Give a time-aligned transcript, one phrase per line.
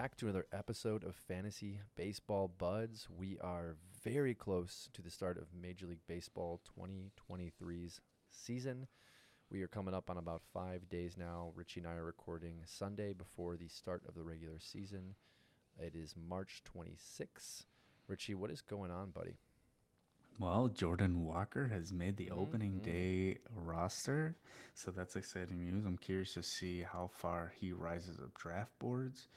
[0.00, 3.06] back to another episode of Fantasy Baseball Buds.
[3.14, 8.00] We are very close to the start of Major League Baseball 2023's
[8.30, 8.86] season.
[9.50, 11.52] We are coming up on about five days now.
[11.54, 15.16] Richie and I are recording Sunday before the start of the regular season.
[15.78, 17.66] It is March 26.
[18.08, 19.36] Richie, what is going on, buddy?
[20.38, 22.84] Well, Jordan Walker has made the opening Mhm.
[22.84, 24.34] day roster,
[24.72, 25.84] so that's exciting news.
[25.84, 29.28] I'm curious to see how far he rises up draft boards.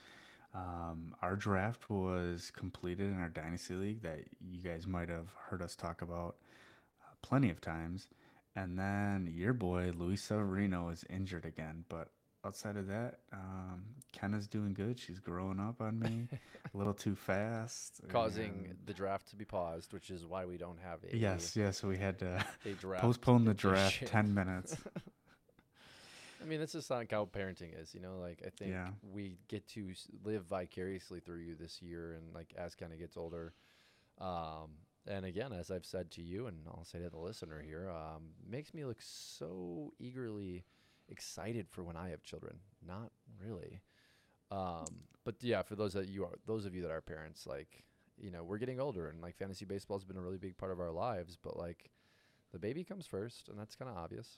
[0.55, 5.61] Um, our draft was completed in our dynasty league that you guys might have heard
[5.61, 6.36] us talk about
[7.02, 8.08] uh, plenty of times,
[8.55, 11.86] and then your boy Luis Severino is injured again.
[11.89, 12.09] But
[12.45, 15.00] outside of that, um, Kenna's doing good.
[15.00, 16.28] She's growing up on me
[16.73, 20.58] a little too fast, Causing and- the draft to be paused, which is why we
[20.58, 24.78] don't have a Yes, yes, we had to a draft postpone the draft 10 minutes.
[26.44, 28.17] I mean, that's just like how parenting is, you know.
[28.19, 28.89] Like I think Yeah.
[29.02, 33.16] we get to live vicariously through you this year, and like as kind of gets
[33.17, 33.53] older.
[34.19, 34.72] Um,
[35.08, 38.31] and again, as I've said to you, and I'll say to the listener here, um,
[38.50, 40.66] makes me look so eagerly
[41.09, 42.59] excited for when I have children.
[42.85, 43.81] Not really,
[44.52, 47.83] um, but yeah, for those that you are, those of you that are parents, like
[48.22, 50.72] you know, we're getting older, and like fantasy baseball has been a really big part
[50.72, 51.38] of our lives.
[51.41, 51.89] But like,
[52.52, 54.38] the baby comes first, and that's kind of obvious.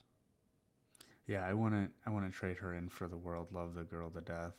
[1.27, 3.47] Yeah, I want to I want to trade her in for the world.
[3.51, 4.53] Love the girl to death.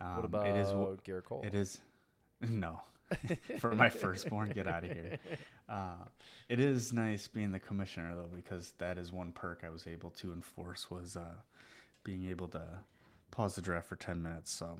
[0.00, 0.68] Um, What about it is
[1.06, 1.42] Gerrit Cole?
[1.44, 1.80] it is
[2.40, 2.80] no
[3.58, 4.50] for my firstborn.
[4.50, 5.18] Get out of here.
[5.68, 6.04] Uh,
[6.48, 10.10] it is nice being the commissioner though because that is one perk I was able
[10.10, 11.34] to enforce was uh,
[12.04, 12.62] being able to
[13.30, 14.52] pause the draft for ten minutes.
[14.52, 14.78] So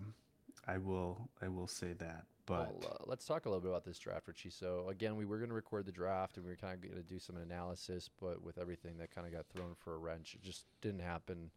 [0.66, 2.24] I will I will say that.
[2.46, 4.50] But Well, uh, let's talk a little bit about this draft, Richie.
[4.50, 6.94] So again, we were going to record the draft, and we were kind of going
[6.94, 10.34] to do some analysis, but with everything that kind of got thrown for a wrench,
[10.34, 11.50] it just didn't happen.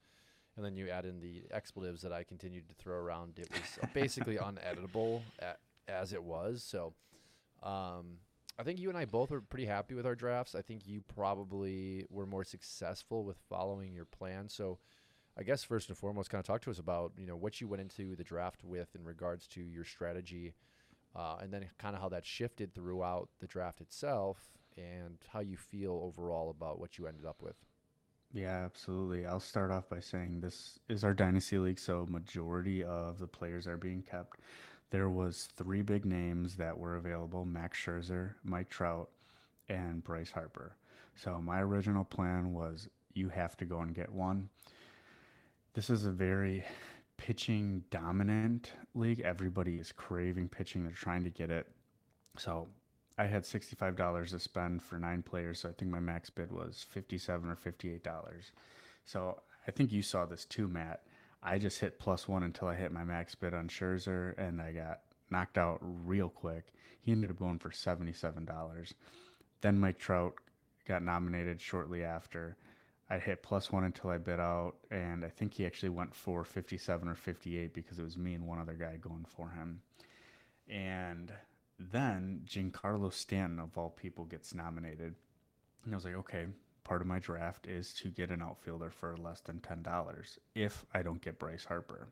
[0.55, 3.37] And then you add in the expletives that I continued to throw around.
[3.37, 5.55] It was basically uneditable a
[5.87, 6.63] as it was.
[6.63, 6.93] So
[7.63, 8.17] um,
[8.59, 10.55] I think you and I both are pretty happy with our drafts.
[10.55, 14.49] I think you probably were more successful with following your plan.
[14.49, 14.79] So
[15.37, 17.67] I guess first and foremost, kind of talk to us about you know what you
[17.67, 20.55] went into the draft with in regards to your strategy,
[21.15, 24.39] uh, and then kind of how that shifted throughout the draft itself,
[24.77, 27.55] and how you feel overall about what you ended up with.
[28.33, 29.25] Yeah, absolutely.
[29.25, 33.67] I'll start off by saying this is our dynasty league, so majority of the players
[33.67, 34.39] are being kept.
[34.89, 39.09] There was three big names that were available: Max Scherzer, Mike Trout,
[39.69, 40.75] and Bryce Harper.
[41.15, 44.49] So my original plan was you have to go and get one.
[45.73, 46.63] This is a very
[47.17, 49.21] pitching dominant league.
[49.21, 50.83] Everybody is craving pitching.
[50.83, 51.67] They're trying to get it.
[52.37, 52.67] So
[53.17, 55.59] I had $65 to spend for nine players.
[55.59, 58.01] So I think my max bid was 57 or $58.
[59.05, 61.01] So I think you saw this too, Matt.
[61.41, 64.71] I just hit plus one until I hit my max bid on Scherzer and I
[64.71, 66.73] got knocked out real quick.
[67.01, 68.93] He ended up going for $77.
[69.61, 70.33] Then Mike Trout
[70.87, 72.57] got nominated shortly after.
[73.09, 76.43] I hit plus one until I bid out, and I think he actually went for
[76.43, 79.81] 57 or 58 because it was me and one other guy going for him.
[80.69, 81.31] And
[81.79, 85.15] then Giancarlo Stanton, of all people, gets nominated.
[85.85, 86.47] And I was like, okay,
[86.83, 91.01] part of my draft is to get an outfielder for less than $10 if I
[91.01, 92.07] don't get Bryce Harper.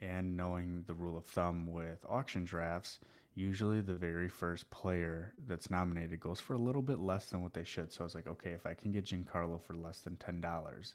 [0.00, 3.00] And knowing the rule of thumb with auction drafts,
[3.34, 7.54] usually the very first player that's nominated goes for a little bit less than what
[7.54, 7.92] they should.
[7.92, 10.94] So I was like, okay, if I can get Giancarlo for less than ten dollars,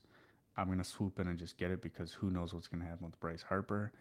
[0.58, 3.20] I'm gonna swoop in and just get it because who knows what's gonna happen with
[3.20, 3.92] Bryce Harper.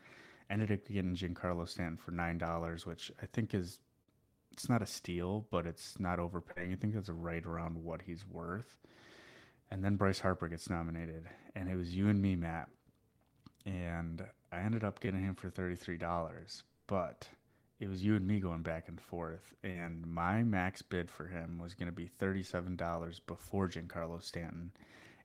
[0.50, 3.78] Ended up getting Giancarlo Stanton for nine dollars, which I think is
[4.52, 6.72] it's not a steal, but it's not overpaying.
[6.72, 8.78] I think that's right around what he's worth.
[9.70, 11.24] And then Bryce Harper gets nominated,
[11.56, 12.68] and it was you and me, Matt.
[13.66, 17.26] And I ended up getting him for $33, but
[17.84, 19.52] it was you and me going back and forth.
[19.62, 24.72] And my max bid for him was going to be $37 before Giancarlo Stanton.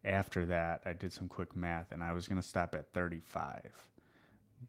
[0.04, 3.72] After that, I did some quick math and I was going to stop at 35.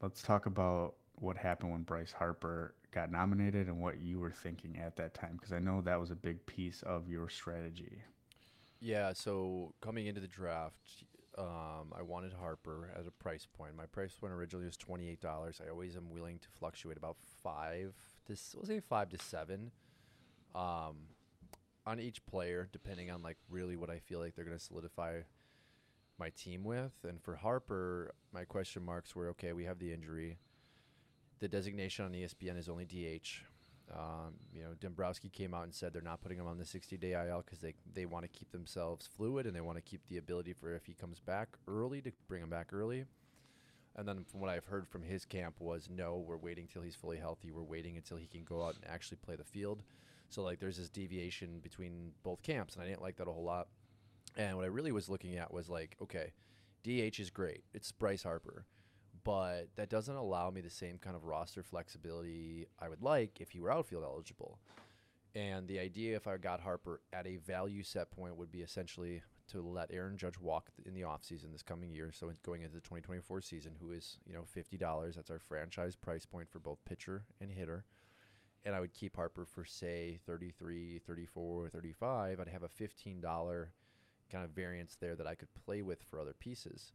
[0.00, 4.78] Let's talk about what happened when Bryce Harper got nominated and what you were thinking
[4.80, 8.02] at that time because I know that was a big piece of your strategy.
[8.80, 11.04] Yeah, so coming into the draft,
[11.38, 13.76] um, I wanted Harper at a price point.
[13.76, 15.60] My price point originally was twenty eight dollars.
[15.64, 17.94] I always am willing to fluctuate about five
[18.26, 19.70] to we'll say five to seven,
[20.54, 20.96] um,
[21.86, 25.20] on each player, depending on like really what I feel like they're going to solidify
[26.18, 26.92] my team with.
[27.08, 29.52] And for Harper, my question marks were okay.
[29.52, 30.38] We have the injury.
[31.40, 33.44] The designation on ESPN is only DH.
[33.92, 37.12] Um, you know, Dombrowski came out and said they're not putting him on the 60-day
[37.12, 40.18] IL because they they want to keep themselves fluid and they want to keep the
[40.18, 43.04] ability for if he comes back early to bring him back early.
[43.96, 46.94] And then from what I've heard from his camp was no, we're waiting till he's
[46.94, 47.50] fully healthy.
[47.50, 49.82] We're waiting until he can go out and actually play the field.
[50.28, 53.44] So like there's this deviation between both camps, and I didn't like that a whole
[53.44, 53.66] lot.
[54.36, 56.32] And what I really was looking at was like, okay,
[56.84, 57.64] DH is great.
[57.74, 58.64] It's Bryce Harper,
[59.24, 63.50] but that doesn't allow me the same kind of roster flexibility I would like if
[63.50, 64.58] he were outfield eligible.
[65.34, 69.22] And the idea, if I got Harper at a value set point, would be essentially
[69.52, 72.10] to let Aaron Judge walk in the offseason this coming year.
[72.12, 75.14] So going into the 2024 season, who is, you know, $50.
[75.14, 77.84] That's our franchise price point for both pitcher and hitter.
[78.64, 83.66] And I would keep Harper for, say, 33 34 35 I'd have a $15
[84.30, 86.92] kind of variance there that I could play with for other pieces.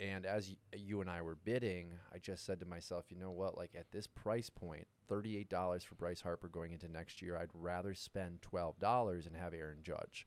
[0.00, 3.56] And as you and I were bidding, I just said to myself, you know what?
[3.56, 7.94] Like at this price point, $38 for Bryce Harper going into next year, I'd rather
[7.94, 10.26] spend $12 and have Aaron Judge.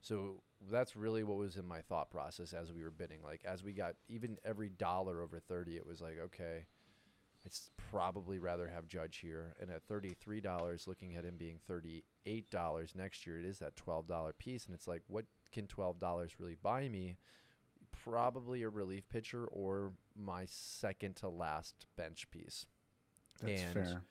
[0.00, 3.20] So that's really what was in my thought process as we were bidding.
[3.24, 6.66] Like as we got even every dollar over 30, it was like, okay,
[7.44, 9.54] it's probably rather have Judge here.
[9.60, 12.02] And at $33, looking at him being $38
[12.94, 14.66] next year, it is that $12 piece.
[14.66, 17.16] And it's like, what can $12 really buy me?
[18.02, 22.66] Probably a relief pitcher or my second to last bench piece.
[23.42, 24.02] That's and fair.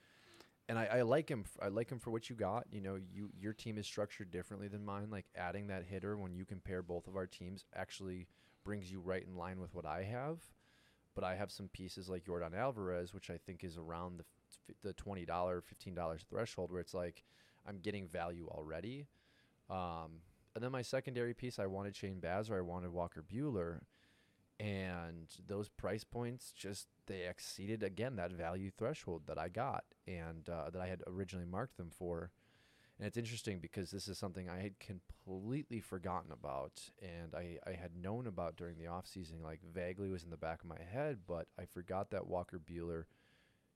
[0.70, 1.46] and I, I like him.
[1.62, 2.66] I like him for what you got.
[2.72, 5.10] You know, you your team is structured differently than mine.
[5.10, 8.28] Like adding that hitter when you compare both of our teams actually
[8.64, 10.40] brings you right in line with what I have.
[11.16, 14.26] But I have some pieces like Yordan Alvarez, which I think is around the
[14.82, 17.24] the twenty dollar, fifteen dollars threshold, where it's like
[17.68, 19.08] I'm getting value already.
[19.70, 20.22] Um,
[20.56, 23.80] and then my secondary piece, I wanted Shane Baz or I wanted Walker Buehler,
[24.60, 30.48] and those price points just they exceeded again that value threshold that I got and
[30.48, 32.32] uh, that I had originally marked them for.
[32.98, 37.74] And it's interesting because this is something I had completely forgotten about and I, I
[37.74, 40.80] had known about during the off season, like vaguely was in the back of my
[40.90, 43.06] head, but I forgot that Walker Buehler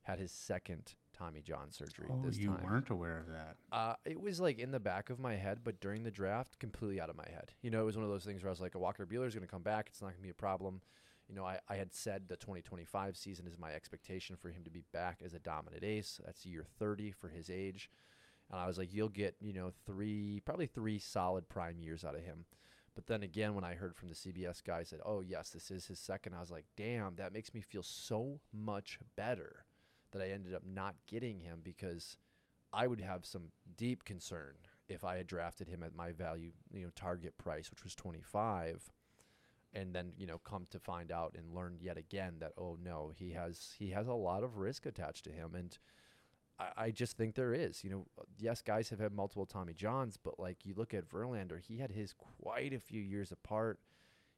[0.08, 2.64] had his second Tommy John surgery Oh, this you time.
[2.64, 3.58] weren't aware of that.
[3.72, 7.02] Uh, it was like in the back of my head, but during the draft, completely
[7.02, 7.52] out of my head.
[7.62, 9.28] You know, it was one of those things where I was like, a Walker Buehler
[9.28, 9.88] is going to come back.
[9.90, 10.82] It's not going to be a problem.
[11.28, 14.70] You know, I, I had said the 2025 season is my expectation for him to
[14.72, 16.22] be back as a dominant ace.
[16.26, 17.90] That's year 30 for his age.
[18.50, 22.16] And I was like, you'll get, you know, three, probably three solid prime years out
[22.16, 22.46] of him.
[22.96, 25.86] But then again, when I heard from the CBS guys said, oh, yes, this is
[25.86, 29.66] his second, I was like, damn, that makes me feel so much better
[30.12, 32.18] that I ended up not getting him because
[32.74, 34.56] I would have some deep concern
[34.88, 38.92] if I had drafted him at my value, you know, target price, which was 25,
[39.74, 43.12] and then you know come to find out and learn yet again that oh no,
[43.16, 45.78] he has he has a lot of risk attached to him, and
[46.60, 47.84] I, I just think there is.
[47.84, 48.06] You know,
[48.38, 51.92] yes, guys have had multiple Tommy Johns, but like you look at Verlander, he had
[51.92, 53.80] his quite a few years apart.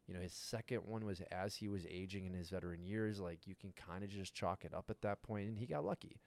[0.09, 3.19] You know, his second one was as he was aging in his veteran years.
[3.19, 5.85] Like you can kind of just chalk it up at that point, and he got
[5.85, 6.19] lucky.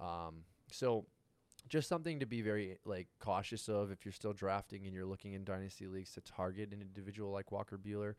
[0.00, 1.04] Um, so
[1.68, 5.34] just something to be very like cautious of if you're still drafting and you're looking
[5.34, 8.14] in dynasty leagues to target an individual like Walker Buehler.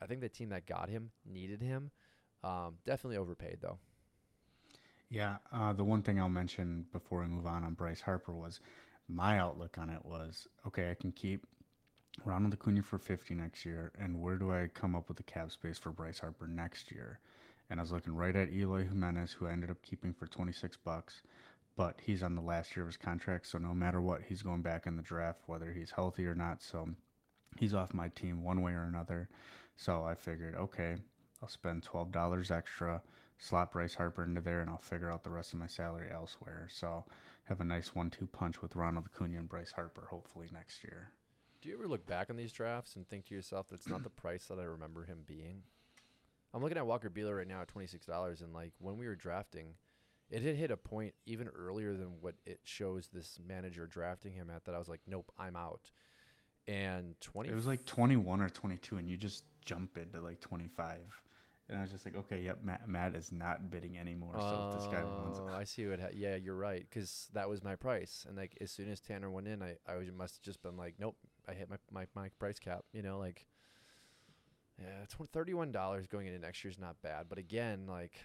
[0.00, 1.90] I think the team that got him needed him.
[2.42, 3.78] Um, definitely overpaid though.
[5.10, 8.60] Yeah, uh, the one thing I'll mention before we move on on Bryce Harper was
[9.08, 10.90] my outlook on it was okay.
[10.90, 11.46] I can keep
[12.22, 15.50] Ronald Acuna for fifty next year, and where do I come up with the cap
[15.50, 17.18] space for Bryce Harper next year?
[17.68, 20.52] And I was looking right at Eloy Jimenez, who I ended up keeping for twenty
[20.52, 21.22] six bucks,
[21.76, 24.62] but he's on the last year of his contract, so no matter what, he's going
[24.62, 26.62] back in the draft, whether he's healthy or not.
[26.62, 26.88] So
[27.58, 29.28] he's off my team one way or another.
[29.76, 30.96] So I figured, okay,
[31.42, 33.02] I'll spend twelve dollars extra
[33.38, 36.68] slot Bryce Harper into there, and I'll figure out the rest of my salary elsewhere.
[36.70, 37.04] So
[37.44, 41.10] have a nice one-two punch with Ronald Acuna and Bryce Harper, hopefully next year.
[41.64, 44.10] Do you ever look back on these drafts and think to yourself that's not the
[44.22, 45.62] price that I remember him being?
[46.52, 49.06] I'm looking at Walker Buehler right now at twenty six dollars, and like when we
[49.06, 49.68] were drafting,
[50.30, 54.50] it had hit a point even earlier than what it shows this manager drafting him
[54.50, 55.90] at that I was like, nope, I'm out.
[56.68, 60.98] And twenty, It was like 21 or 22, and you just jump into like 25.
[61.70, 64.34] And I was just like, okay, yep, Matt, Matt is not bidding anymore.
[64.38, 65.98] So if this guy wants Oh, I see what.
[65.98, 66.84] Ha- yeah, you're right.
[66.86, 69.96] Because that was my price, and like as soon as Tanner went in, I I
[69.96, 71.16] was, must have just been like, nope,
[71.48, 72.84] I hit my my, my price cap.
[72.92, 73.46] You know, like
[74.78, 77.26] yeah, one dollars going into next year is not bad.
[77.28, 78.24] But again, like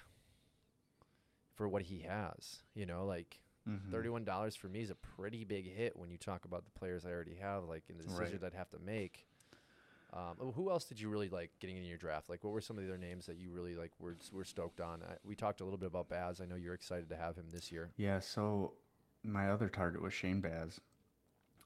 [1.55, 3.91] for what he has, you know, like Mhm.
[3.91, 6.71] thirty one dollars for me is a pretty big hit when you talk about the
[6.71, 8.53] players I already have, like in the decisions Right.
[8.53, 9.25] I'd have to make.
[10.11, 12.29] Um, oh, who else did you really like getting in your draft?
[12.29, 14.81] Like, what were some of the other names that you really like were were stoked
[14.81, 15.03] on?
[15.03, 16.41] I, we talked a little bit about Baz.
[16.41, 17.91] I know you're excited to have him this year.
[17.95, 18.73] Yeah, so
[19.21, 20.81] my other target was Shane Baz.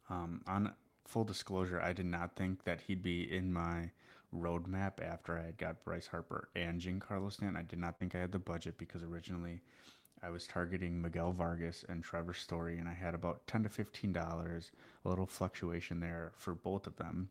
[0.10, 0.74] Um, on
[1.06, 3.92] full disclosure, I did not think that he'd be in my
[4.36, 7.56] roadmap after I had got Bryce Harper and Giancarlo Stanton.
[7.58, 9.62] I did not think I had the budget because originally
[10.24, 14.14] I was targeting Miguel Vargas and Trevor Story, and I had about ten to fifteen
[14.14, 14.72] dollars,
[15.06, 17.30] a little fluctuation there for both of them.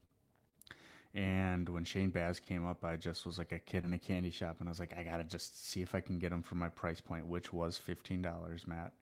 [1.14, 4.30] And when Shane Baz came up, I just was like a kid in a candy
[4.30, 6.54] shop, and I was like, I gotta just see if I can get him for
[6.54, 8.92] my price point, which was fifteen dollars, Matt.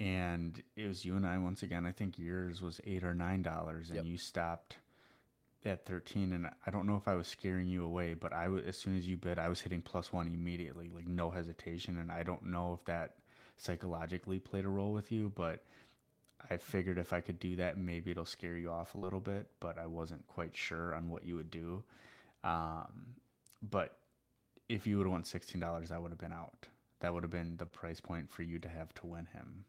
[0.00, 1.84] And it was you and I once again.
[1.84, 4.04] I think yours was eight or nine dollars, and Yep.
[4.06, 4.76] you stopped
[5.64, 6.32] at thirteen.
[6.32, 8.96] And I don't know if I was scaring you away, but I was as soon
[8.96, 11.98] as you bid, I was hitting plus one immediately, like no hesitation.
[11.98, 13.16] And I don't know if that
[13.56, 15.64] psychologically played a role with you, but
[16.48, 19.48] I figured if I could do that, maybe it'll scare you off a little bit,
[19.58, 21.82] but I wasn't quite sure on what you would do.
[22.44, 23.16] Um,
[23.68, 23.98] but
[24.68, 26.68] if you would have won sixteen dollars, I would have been out.
[27.00, 29.64] That would have been the price point for you to have to win him.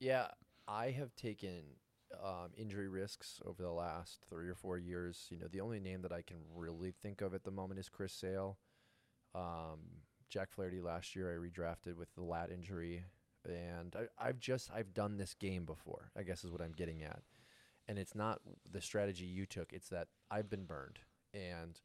[0.00, 0.28] Yeah,
[0.66, 1.62] I have taken
[2.22, 5.26] um, injury risks over the last three or four years.
[5.30, 7.88] You know, the only name that I can really think of at the moment is
[7.88, 8.58] Chris Sale.
[9.34, 9.80] Um,
[10.28, 13.04] Jack Flaherty last year I redrafted with the lat injury,
[13.44, 16.10] and I, I've just I've done this game before.
[16.16, 17.22] I guess is what I'm getting at,
[17.88, 19.72] and it's not the strategy you took.
[19.72, 21.00] It's that I've been burned,
[21.32, 21.80] and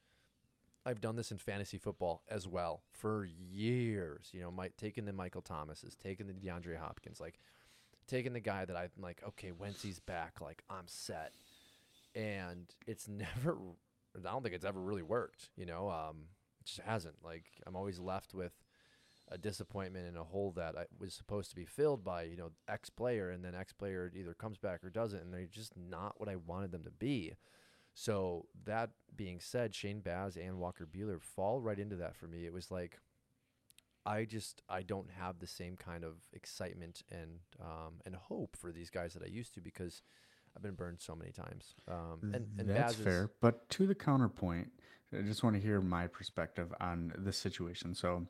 [0.85, 4.29] I've done this in fantasy football as well for years.
[4.31, 7.39] You know, my taking the Michael Thomases, taking the DeAndre Hopkins, like
[8.09, 11.33] taking the guy that I'm like, okay, once he's back, like I'm set,
[12.15, 13.57] and it's never.
[14.17, 15.49] I don't think it's ever really worked.
[15.55, 16.25] You know, um,
[16.59, 17.15] it just hasn't.
[17.23, 18.53] Like I'm always left with
[19.31, 22.51] a disappointment and a hole that I was supposed to be filled by you know
[22.67, 26.19] X player, and then X player either comes back or doesn't, and they're just not
[26.19, 27.33] what I wanted them to be.
[27.93, 32.45] So that being said, Shane Baz and Walker Buehler fall right into that for me.
[32.45, 32.99] It was like
[34.05, 38.71] I just I don't have the same kind of excitement and um, and hope for
[38.71, 40.01] these guys that I used to because
[40.55, 41.75] I've been burned so many times.
[41.87, 43.31] Um, and, and That's Baz is- fair.
[43.41, 44.69] But to the counterpoint,
[45.17, 47.93] I just want to hear my perspective on this situation.
[47.93, 48.25] So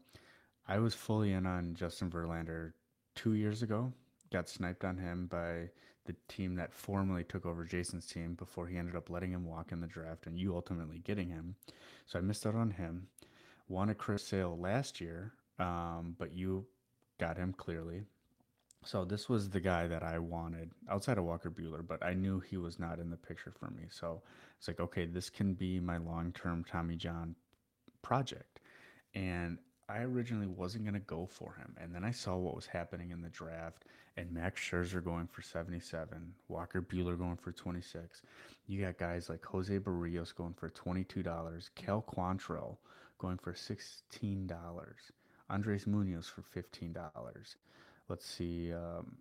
[0.67, 2.73] I was fully in on Justin Verlander
[3.15, 3.91] two years ago.
[4.31, 5.69] Got sniped on him by
[6.05, 9.71] the team that formerly took over Jason's team before he ended up letting him walk
[9.71, 11.55] in the draft and you ultimately getting him.
[12.05, 13.07] So I missed out on him.
[13.67, 16.65] Wanted Chris Sale last year, um, but you
[17.19, 18.03] got him clearly.
[18.85, 22.39] So this was the guy that I wanted outside of Walker Buehler, but I knew
[22.39, 23.83] he was not in the picture for me.
[23.89, 24.21] So
[24.57, 27.35] it's like, okay, this can be my long-term Tommy John
[28.01, 28.61] project.
[29.13, 29.57] And
[29.89, 31.75] I originally wasn't going to go for him.
[31.81, 33.83] And then I saw what was happening in the draft
[34.19, 38.21] and Max Scherzer going for 77, Walker Buehler going for 26.
[38.67, 42.77] You got guys like Jose Berrios going for $22, Cal Quantrill
[43.17, 44.49] going for $16,
[45.49, 46.95] Andres Munoz for $15
[48.09, 49.17] let's see um,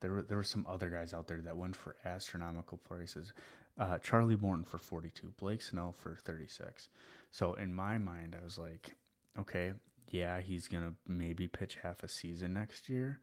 [0.00, 3.32] there were there were some other guys out there that went for astronomical prices.
[3.78, 6.88] Uh, charlie morton for 42 blake snell for 36
[7.30, 8.96] so in my mind i was like
[9.38, 9.72] okay
[10.10, 13.20] yeah he's gonna maybe pitch half a season next year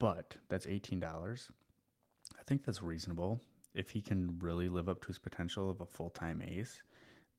[0.00, 3.40] but that's $18 i think that's reasonable
[3.72, 6.82] if he can really live up to his potential of a full-time ace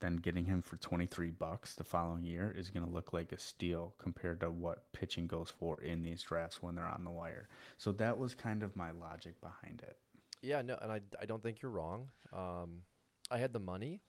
[0.02, 3.40] then getting him for 23 bucks the following year is going to look like a
[3.40, 7.48] steal compared to what pitching goes for in these drafts when they're on the wire.
[7.78, 9.98] So that was kind of my logic behind it.
[10.42, 12.08] Yeah, no, and I, I don't think you're wrong.
[12.34, 12.82] Um,
[13.30, 14.02] I had the money,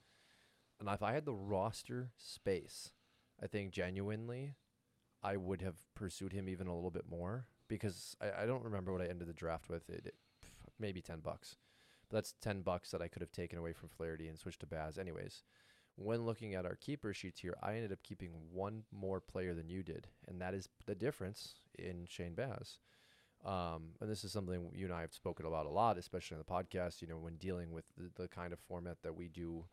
[0.80, 2.90] and if I had the roster space,
[3.42, 4.54] I think genuinely,
[5.22, 8.92] I would have pursued him even a little bit more because I, I don't remember
[8.92, 9.88] what I ended the draft with.
[9.90, 10.14] It, it
[10.80, 11.56] maybe ten bucks,
[12.08, 14.66] but that's ten bucks that I could have taken away from Flaherty and switched to
[14.66, 14.96] Baz.
[14.96, 15.42] Anyways,
[15.96, 19.68] when looking at our keeper sheets here, I ended up keeping one more player than
[19.68, 22.78] you did, and that is the difference in Shane Baz.
[23.44, 26.44] Um, and this is something you and I have spoken about a lot, especially on
[26.46, 27.02] the podcast.
[27.02, 29.64] You know, when dealing with the, the kind of format that we do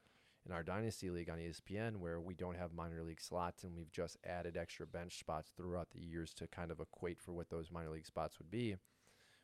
[0.45, 3.91] in our dynasty league on ESPN, where we don't have minor league slots and we've
[3.91, 7.71] just added extra bench spots throughout the years to kind of equate for what those
[7.71, 8.75] minor league spots would be.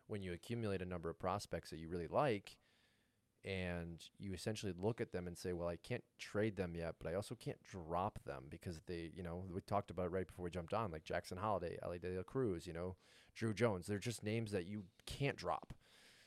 [0.08, 2.58] When you accumulate a number of prospects that you really like,
[3.46, 7.12] and you essentially look at them and say, well, I can't trade them yet, but
[7.12, 10.50] I also can't drop them because they, you know, we talked about right before we
[10.50, 12.96] jumped on, like Jackson Holliday, Elly De La Cruz, you know,
[13.40, 13.86] Druw Jones.
[13.86, 15.74] They're just names that you can't drop.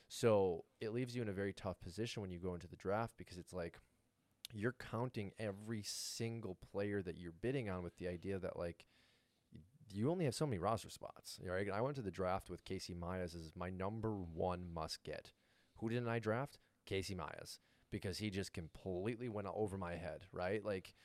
[0.07, 3.15] So it leaves you in a very tough position when you go into the draft
[3.17, 3.77] because it's like
[4.53, 8.85] you're counting every single player that you're bidding on with the idea that like
[9.91, 11.37] you only have so many roster spots.
[11.45, 11.69] Right?
[11.69, 15.33] I went to the draft with Casey Myers as my number one must get.
[15.79, 16.59] Who didn't I draft?
[16.89, 17.59] Casey Myers
[17.91, 20.65] because he just completely went over my head, right?
[20.65, 20.95] Like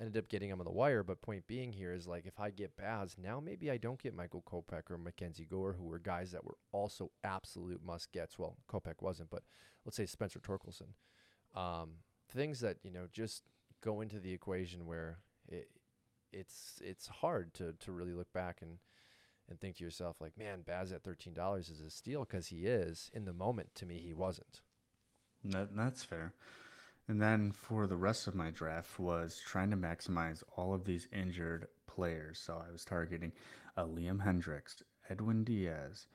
[0.00, 2.50] ended up getting him on the wire, but point being here is like if I
[2.50, 6.32] get Baz, now maybe I don't get Michael Kopech or Mackenzie Gore, who were guys
[6.32, 8.38] that were also absolute must gets.
[8.38, 9.42] Well, Kopech wasn't, but
[9.84, 10.94] let's say Spencer Torkelson.
[11.54, 11.90] Um,
[12.28, 13.42] things that, you know, just
[13.82, 15.68] go into the equation where it
[16.32, 18.78] it's it's hard to to really look back and
[19.48, 22.66] and think to yourself like, man, Baz at thirteen dollars is a steal because he
[22.66, 23.10] is.
[23.12, 24.62] In the moment, to me, he wasn't.
[25.44, 26.32] That, that's fair.
[27.06, 31.06] And then for the rest of my draft was trying to maximize all of these
[31.12, 32.38] injured players.
[32.38, 33.32] So I was targeting
[33.76, 36.06] uh, Liam Hendriks, Edwin Diaz.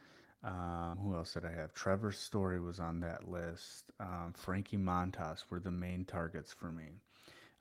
[0.43, 1.74] Um, who else did I have?
[1.74, 3.91] Trevor Story was on that list.
[4.00, 7.01] Um, Frankie Montas were the main targets for me.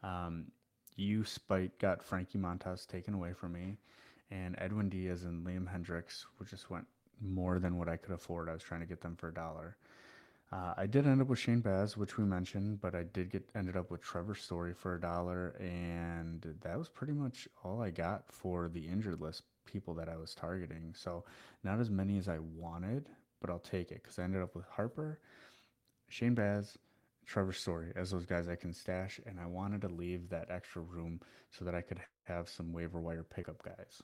[0.03, 0.47] Um,
[0.97, 3.77] you, Spite, got Frankie Montas taken away from me
[4.31, 6.87] and Edwin Diaz and Liam Hendriks, which just went
[7.21, 8.49] more than what I could afford.
[8.49, 9.77] I was trying to get them for a dollar.
[10.51, 13.49] Uh, I did end up with Shane Baz, which we mentioned, but I did get
[13.55, 17.91] ended up with Trevor Story for a dollar, and that was pretty much all I
[17.91, 20.95] got for the injured list people that I was targeting.
[20.97, 21.25] So
[21.65, 23.11] not as many as I wanted,
[23.43, 25.21] but I'll take it because I ended up with Harper,
[26.09, 26.79] Shane Baz,
[27.27, 30.81] Trevor Story as those guys I can stash, and I wanted to leave that extra
[30.81, 34.03] room so that I could have some waiver wire pickup guys.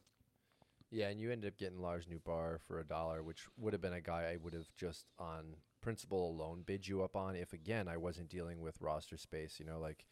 [0.91, 3.95] Yeah, and you ended up getting Lars Nootbaar for a dollar, which would have been
[3.95, 7.89] a guy I would have just on principle alone bid you up on if again
[7.89, 9.61] I wasn't dealing with roster space.
[9.61, 10.07] You know, like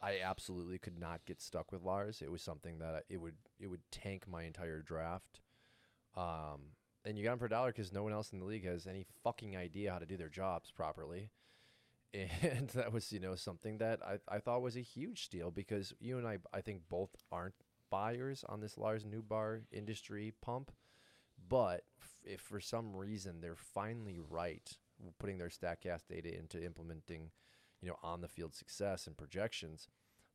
[0.00, 2.22] I absolutely could not get stuck with Lars.
[2.22, 5.42] It was something that it would it would tank my entire draft.
[6.16, 6.72] Um,
[7.04, 8.86] and you got him for a dollar because no one else in the league has
[8.86, 11.30] any fucking idea how to do their jobs properly.
[12.12, 15.94] And that was, you know, something that I, I thought was a huge steal because
[16.00, 17.54] you and I, I think both aren't
[17.88, 20.72] buyers on this Lars Nootbaar industry pump.
[21.48, 21.84] But
[22.24, 24.76] if for some reason they're finally right,
[25.18, 27.30] putting their Statcast data into implementing,
[27.80, 29.88] you know, on the field success and projections,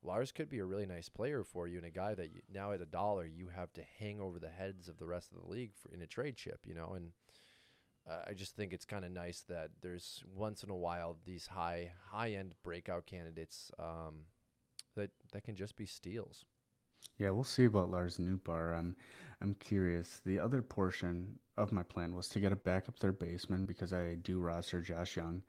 [0.03, 2.71] Lars could be a really nice player for you and a guy that you, now
[2.71, 5.51] at a dollar you have to hang over the heads of the rest of the
[5.51, 7.11] league for, in a trade chip, you know, and
[8.09, 11.47] uh, I just think it's kind of nice that there's once in a while these
[11.47, 14.25] high high end breakout candidates um,
[14.95, 16.45] that that can just be steals.
[17.17, 18.77] Yeah, we'll see about Lars Nootbaar.
[18.77, 18.95] I'm,
[19.41, 20.21] I'm curious.
[20.25, 24.15] The other portion of my plan was to get a backup third baseman because I
[24.15, 25.41] do roster Josh Jung,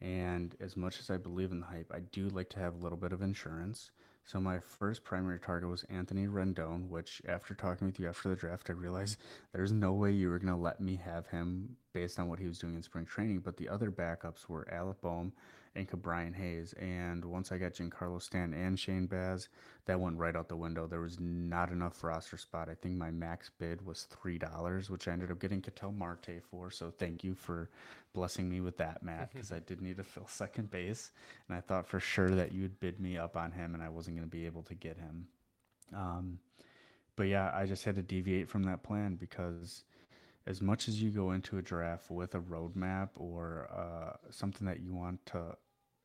[0.00, 2.78] And as much as I believe in the hype, I do like to have a
[2.78, 3.90] little bit of insurance.
[4.24, 8.36] So my first primary target was Anthony Rendon, which after talking with you after the
[8.36, 9.18] draft, I realized
[9.52, 12.46] there's no way you were going to let me have him based on what he
[12.46, 13.40] was doing in spring training.
[13.40, 15.32] But the other backups were Alec Bohm
[15.74, 16.74] and Ke'Bryan Hayes.
[16.74, 19.48] And once I got Giancarlo Stanton and Shane Baz,
[19.86, 20.86] that went right out the window.
[20.86, 22.68] There was not enough roster spot.
[22.68, 26.70] I think my max bid was $3, which I ended up getting Ketel Marte for.
[26.70, 27.70] So thank you for
[28.12, 31.12] blessing me with that, Matt, because I did need to fill second base.
[31.48, 33.88] And I thought for sure that you would bid me up on him and I
[33.88, 35.26] wasn't going to be able to get him.
[35.94, 36.38] Um,
[37.16, 39.84] but yeah, I just had to deviate from that plan because
[40.46, 44.80] as much as you go into a draft with a roadmap or uh, something that
[44.80, 45.56] you want to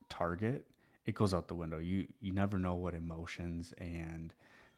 [0.09, 0.65] target,
[1.05, 1.79] it goes out the window.
[1.79, 4.33] You you never know what emotions and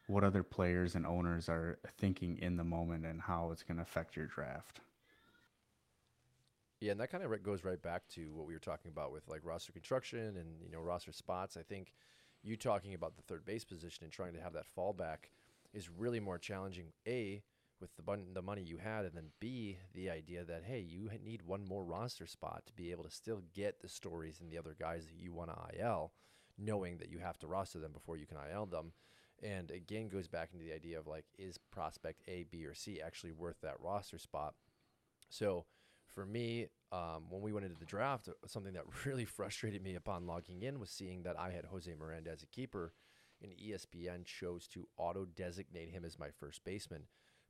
[0.07, 3.83] what other players and owners are thinking in the moment and how it's going to
[3.83, 4.79] affect your draft.
[6.79, 9.27] Yeah, and that kind of goes right back to what we were talking about with
[9.27, 11.57] like roster construction and you know roster spots.
[11.57, 11.93] I think
[12.43, 15.29] you talking about the third base position and trying to have that fallback
[15.73, 16.87] is really more challenging.
[17.07, 17.41] A
[17.79, 21.09] with the bun- the money you had, and then B the idea that hey, you
[21.23, 24.57] need one more roster spot to be able to still get the stories and the
[24.57, 26.11] other guys that you want to IL,
[26.57, 28.93] knowing that you have to roster them before you can IL them.
[29.43, 32.99] And again, goes back into the idea of like, is prospect A, B, or C
[33.01, 34.55] actually worth that roster spot?
[35.29, 35.65] So
[36.07, 40.25] for me, um, when we went into the draft, something that really frustrated me upon
[40.25, 42.93] logging in was seeing that I had Jose Miranda as a keeper,
[43.41, 47.03] and ESPN chose to auto designate him as my first baseman,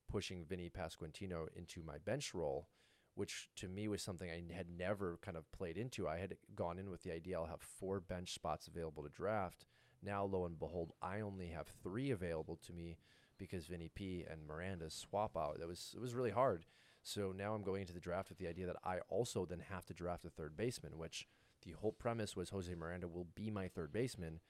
[0.10, 2.68] pushing Vinny Pasquantino into my bench role,
[3.16, 6.08] which to me was something I had never kind of played into.
[6.08, 9.66] I had gone in with the idea I'll have four bench spots available to draft.
[10.04, 12.98] Now, lo and behold, I only have three available to me
[13.38, 15.60] because Vinny P and Miranda swap out.
[15.60, 16.66] That was it was really hard
[17.08, 19.86] so now I'm going into the draft with the idea that I also then have
[19.86, 21.26] to draft a third baseman, which
[21.66, 24.42] the whole premise was Jose Miranda will be my third baseman.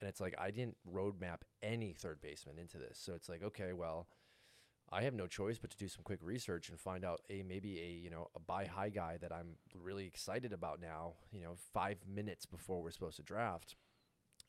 [0.00, 3.00] And it's like I didn't roadmap any third baseman into this.
[3.02, 4.06] So it's like, okay, well,
[4.92, 7.80] I have no choice but to do some quick research and find out a maybe
[7.80, 11.14] a you know a buy high guy that I'm really excited about now.
[11.32, 13.76] You know, five minutes before we're supposed to draft,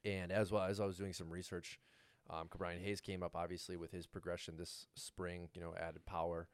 [0.04, 1.80] and as well as I was doing some research,
[2.30, 5.50] um, Ke'Bryan Hayes came up obviously with his progression this spring.
[5.54, 6.48] You know, added power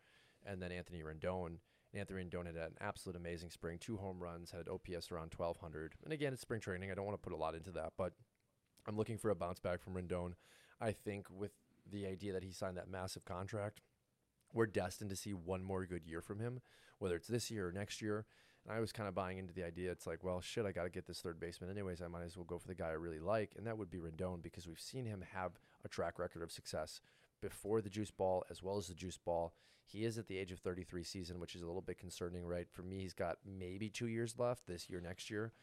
[0.45, 1.57] and then Anthony Rendon.
[1.93, 5.95] Anthony Rendon had an absolute amazing spring, two home runs, had OPS around 1200.
[6.03, 6.89] And again, it's spring training.
[6.89, 8.13] I don't want to put a lot into that, but
[8.87, 10.33] I'm looking for a bounce back from Rendon.
[10.79, 11.51] I think with
[11.91, 13.81] the idea that he signed that massive contract,
[14.53, 16.61] we're destined to see one more good year from him,
[16.99, 18.25] whether it's this year or next year.
[18.65, 19.91] And I was kind of buying into the idea.
[19.91, 22.01] It's like, well, shit, I got to get this third baseman anyways.
[22.01, 23.97] I might as well go for the guy I really like, and that would be
[23.97, 27.01] Rendon because we've seen him have a track record of success
[27.41, 29.53] before the juice ball as well as the juice ball.
[29.83, 32.67] He is at the age of 33 season, which is a little bit concerning, right?
[32.69, 35.53] For me, he's got maybe two years left this year, next year.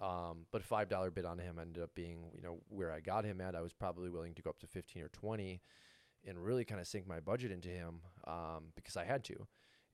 [0.00, 3.24] Um, but five dollar bid on him ended up being, you know, where I got
[3.24, 3.56] him at.
[3.56, 5.60] I was probably willing to go up to 15 or 20,
[6.26, 9.46] and really kind of sink my budget into him um, because I had to.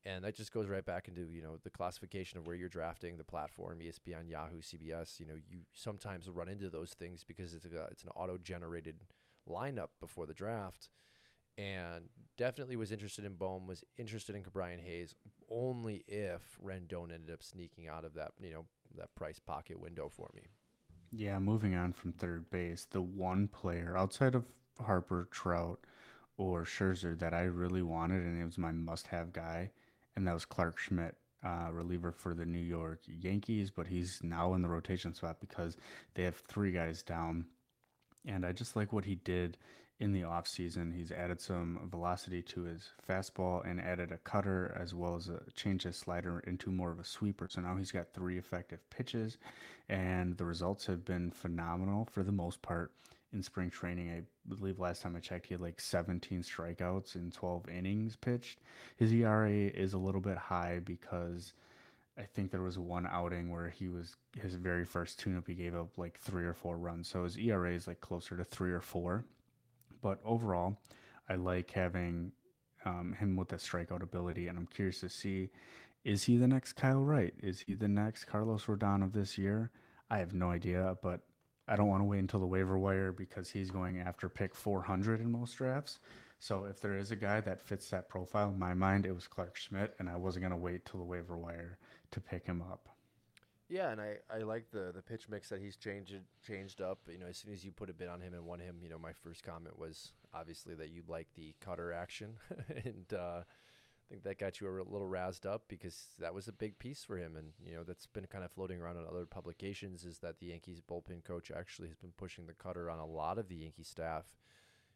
[0.07, 3.17] And that just goes right back into you know the classification of where you're drafting,
[3.17, 5.19] the platform, ESPN, Yahoo, CBS.
[5.19, 9.05] You know, you sometimes run into those things because it's a, it's an auto generated
[9.49, 10.91] lineup before the draft
[11.57, 15.15] and definitely was interested in Bohm, was interested in Brian Hayes,
[15.51, 18.65] only if Rendon ended up sneaking out of that, you know,
[18.97, 20.43] that price pocket window for me.
[21.11, 24.45] Yeah, moving on from third base, the one player outside of
[24.81, 25.79] Harper, Trout,
[26.37, 29.71] or Scherzer that I really wanted, and it was my must-have guy,
[30.17, 33.71] and that was Clarke Schmidt, uh, reliever for the New York Yankees.
[33.71, 35.77] But he's now in the rotation spot because
[36.15, 37.47] they have three guys down,
[38.27, 39.57] and I just like what he did
[40.01, 40.95] in the offseason.
[40.95, 45.41] He's added some velocity to his fastball and added a cutter as well as a
[45.55, 47.49] change his slider into more of a sweeper.
[47.49, 49.39] So now he's got three effective pitches,
[49.89, 52.93] and the results have been phenomenal for the most part
[53.33, 54.11] in spring training.
[54.11, 58.61] I believe last time I checked, he had like 17 strikeouts in 12 innings pitched.
[58.97, 61.53] His ERA is a little bit high because.
[62.17, 65.49] I think there was one outing where he was his very first tune-up.
[65.49, 68.45] He gave up like three or four runs, so his ERA is like closer to
[68.45, 69.25] three or four.
[70.05, 70.77] But overall,
[71.31, 72.31] I like having
[72.85, 75.49] um, him with that strikeout ability, and I'm curious to see
[76.05, 77.33] is he the next Kyle Wright?
[77.43, 79.71] Is he the next Carlos Rodon of this year?
[80.11, 81.21] I have no idea, but
[81.67, 85.23] I don't want to wait until the waiver wire because he's going after pick 400
[85.23, 86.01] in most drafts.
[86.39, 89.27] So if there is a guy that fits that profile, in my mind, it was
[89.27, 91.79] Clarke Schmidt, and I wasn't going to wait till the waiver wire
[92.11, 92.94] to pick him up.
[93.75, 96.15] Yeah, and I, I like the the pitch mix that he's changed
[96.47, 97.01] changed up.
[97.11, 98.89] You know, as soon as you put a bid on him and won him, you
[98.89, 102.35] know, my first comment was obviously that you like the cutter action,
[102.85, 106.53] and uh, I think that got you a little razzed up because that was a
[106.53, 107.35] big piece for him.
[107.35, 110.47] And you know, that's been kind of floating around in other publications is that the
[110.47, 113.83] Yankees bullpen coach actually has been pushing the cutter on a lot of the Yankee
[113.83, 114.37] staff.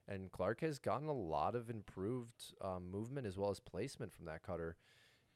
[0.07, 4.27] And Clark has gotten a lot of improved um, movement as well as placement from
[4.27, 4.77] that cutter.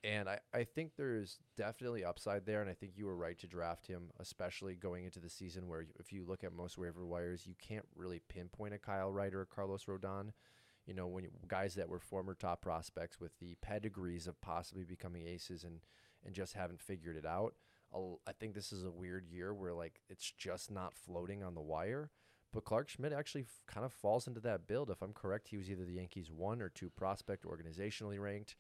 [0.05, 2.61] And I, I think there's definitely upside there.
[2.61, 5.87] And I think you were right to draft him, especially going into the season where
[6.01, 9.43] if you look at most waiver wires, you can't really pinpoint a Kyle Wright or
[9.43, 10.31] a Carlos Rodon.
[10.87, 14.83] You know, when you, guys that were former top prospects with the pedigrees of possibly
[14.83, 15.79] becoming aces and,
[16.27, 17.55] and just haven't figured it out.
[17.95, 21.55] I'll, I think this is a weird year where like it's just not floating on
[21.55, 22.11] the wire.
[22.53, 24.91] But Clarke Schmidt actually f- kind of falls into that build.
[24.91, 28.57] If I'm correct, he was either the Yankees' one or two prospect organizationally ranked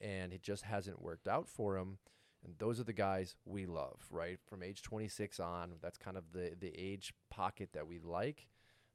[0.00, 1.98] and it just hasn't worked out for him.
[2.44, 4.38] And those are the guys we love, right?
[4.46, 8.46] From age 26 on, that's kind of the the age pocket that we like.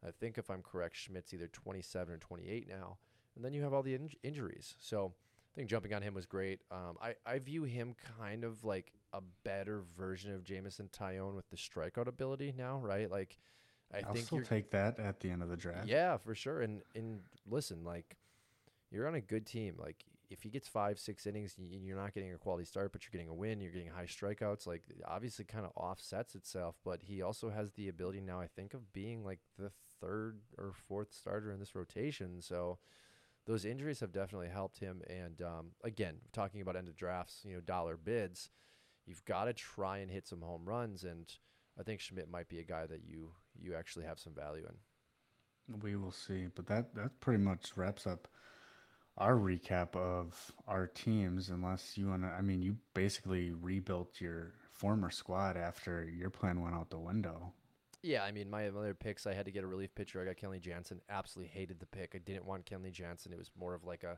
[0.05, 2.99] I think if I'm correct, Schmidt's either 27 or 28 now,
[3.35, 4.75] and then you have all the in- injuries.
[4.79, 5.13] So
[5.51, 6.62] I think jumping on him was great.
[6.71, 11.49] Um, I I view him kind of like a better version of Jameson Taillon with
[11.49, 13.09] the strikeout ability now, right?
[13.09, 13.38] Like
[13.91, 15.88] I I'll think still take that at the end of the draft.
[15.88, 16.62] Yeah, for sure.
[16.62, 18.15] And and listen, like
[18.91, 19.75] you're on a good team.
[19.77, 23.11] Like if he gets five, six innings you're not getting a quality start, but you're
[23.11, 26.75] getting a win, you're getting high strikeouts, like obviously kind of offsets itself.
[26.85, 30.73] But he also has the ability now, I think, of being like the third or
[30.87, 32.41] fourth starter in this rotation.
[32.41, 32.77] So
[33.47, 35.01] those injuries have definitely helped him.
[35.09, 38.51] And um, again, talking about end of drafts, you know, dollar bids,
[39.07, 41.03] you've got to try and hit some home runs.
[41.03, 41.25] And
[41.79, 45.79] I think Schmidt might be a guy that you you actually have some value in.
[45.81, 48.27] We will see, but that that pretty much wraps up
[49.19, 52.29] our recap of our teams, unless you want to.
[52.29, 57.53] I mean, you basically rebuilt your former squad after your plan went out the window.
[58.01, 60.21] Yeah, I mean, my other picks, I had to get a relief pitcher.
[60.21, 61.01] I got Kenley Jansen.
[61.10, 62.13] Absolutely hated the pick.
[62.15, 63.34] I didn't want Kenley Jansen.
[63.34, 64.17] It was more of like a,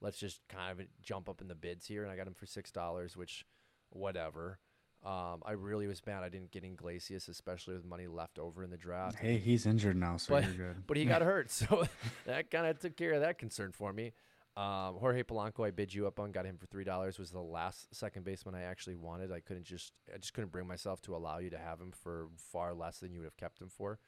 [0.00, 2.46] let's just kind of jump up in the bids here, and I got him for
[2.46, 3.46] six dollars, which,
[3.90, 4.58] whatever.
[5.04, 8.70] Um, I really was mad I didn't get Iglesias, especially with money left over in
[8.70, 9.18] the draft.
[9.18, 10.82] Hey, he's injured now, so but, you're good.
[10.86, 11.84] But he got hurt, so
[12.26, 14.12] that kind of took care of that concern for me.
[14.56, 17.18] Um, Jorge Polanco, I bid you up on, got him for three dollars.
[17.18, 19.32] Was the last second baseman I actually wanted.
[19.32, 22.28] I couldn't just, I just couldn't bring myself to allow you to have him for
[22.36, 24.00] far less than you would have kept him for.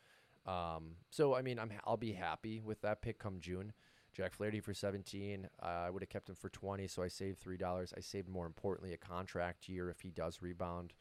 [0.46, 3.72] Um, so I mean, I'm I'll be happy with that pick come June.
[4.12, 5.48] Jack Flaherty for 17.
[5.62, 7.94] Uh, I would have kept him for 20, so I saved three dollars.
[7.96, 10.92] I saved more importantly a contract year if he does rebound.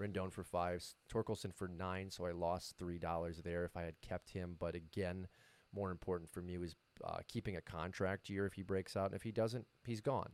[0.00, 4.00] Rendon for five, Torkelson for nine, so I lost three dollars there if I had
[4.00, 4.56] kept him.
[4.58, 5.26] But again,
[5.74, 9.06] more important for me was uh, keeping a contract year if he breaks out.
[9.06, 10.32] And if he doesn't, he's gone.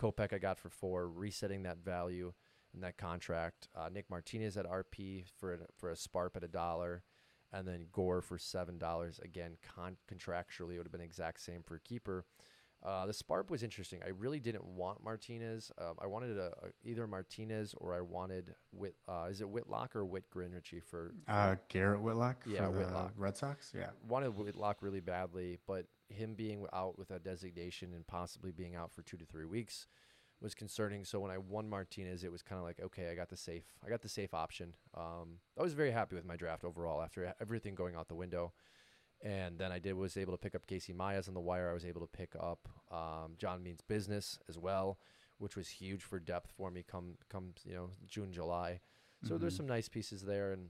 [0.00, 2.32] Kopech I got for four, resetting that value.
[2.74, 3.68] in that contract.
[3.74, 7.04] Uh, Nick Martinez at RP for a, for a Sparp at a dollar,
[7.52, 9.20] and then Gore for seven dollars.
[9.22, 12.24] Again, con- contractually, it would have been exact same for keeper.
[12.84, 14.00] Uh, the Sparp was interesting.
[14.04, 15.72] I really didn't want Martinez.
[15.80, 18.94] Um, I wanted a, a, either Martinez or I wanted Whit.
[19.08, 20.80] Uh, is it Whitlock or Whitgren, Richie?
[20.80, 22.42] For, for uh, Garrett Whitlock.
[22.46, 23.12] Yeah, Whitlock.
[23.16, 23.72] Red Sox.
[23.74, 23.86] Yeah.
[24.06, 28.92] wanted Whitlock really badly, but him being out with a designation and possibly being out
[28.92, 29.86] for two to three weeks
[30.40, 31.04] was concerning.
[31.04, 33.64] So when I won Martinez, it was kind of like, okay, I got the safe,
[33.84, 34.74] I got the safe option.
[34.96, 38.52] Um, I was very happy with my draft overall after everything going out the window.
[39.22, 41.70] And then I did was able to pick up Casey Myers on the wire.
[41.70, 44.98] I was able to pick up um, John Means Business as well,
[45.38, 48.80] which was huge for depth for me come come you know June July.
[49.26, 49.58] So there's Mhm.
[49.58, 50.52] some nice pieces there.
[50.52, 50.68] And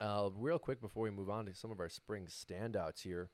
[0.00, 3.30] uh, real quick before we move on to some of our spring standouts here,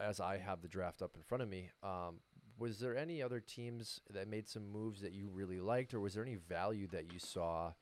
[0.00, 2.20] as I have the draft up in front of me, um,
[2.58, 6.14] was there any other teams that made some moves that you really liked, or was
[6.14, 7.72] there any value that you saw,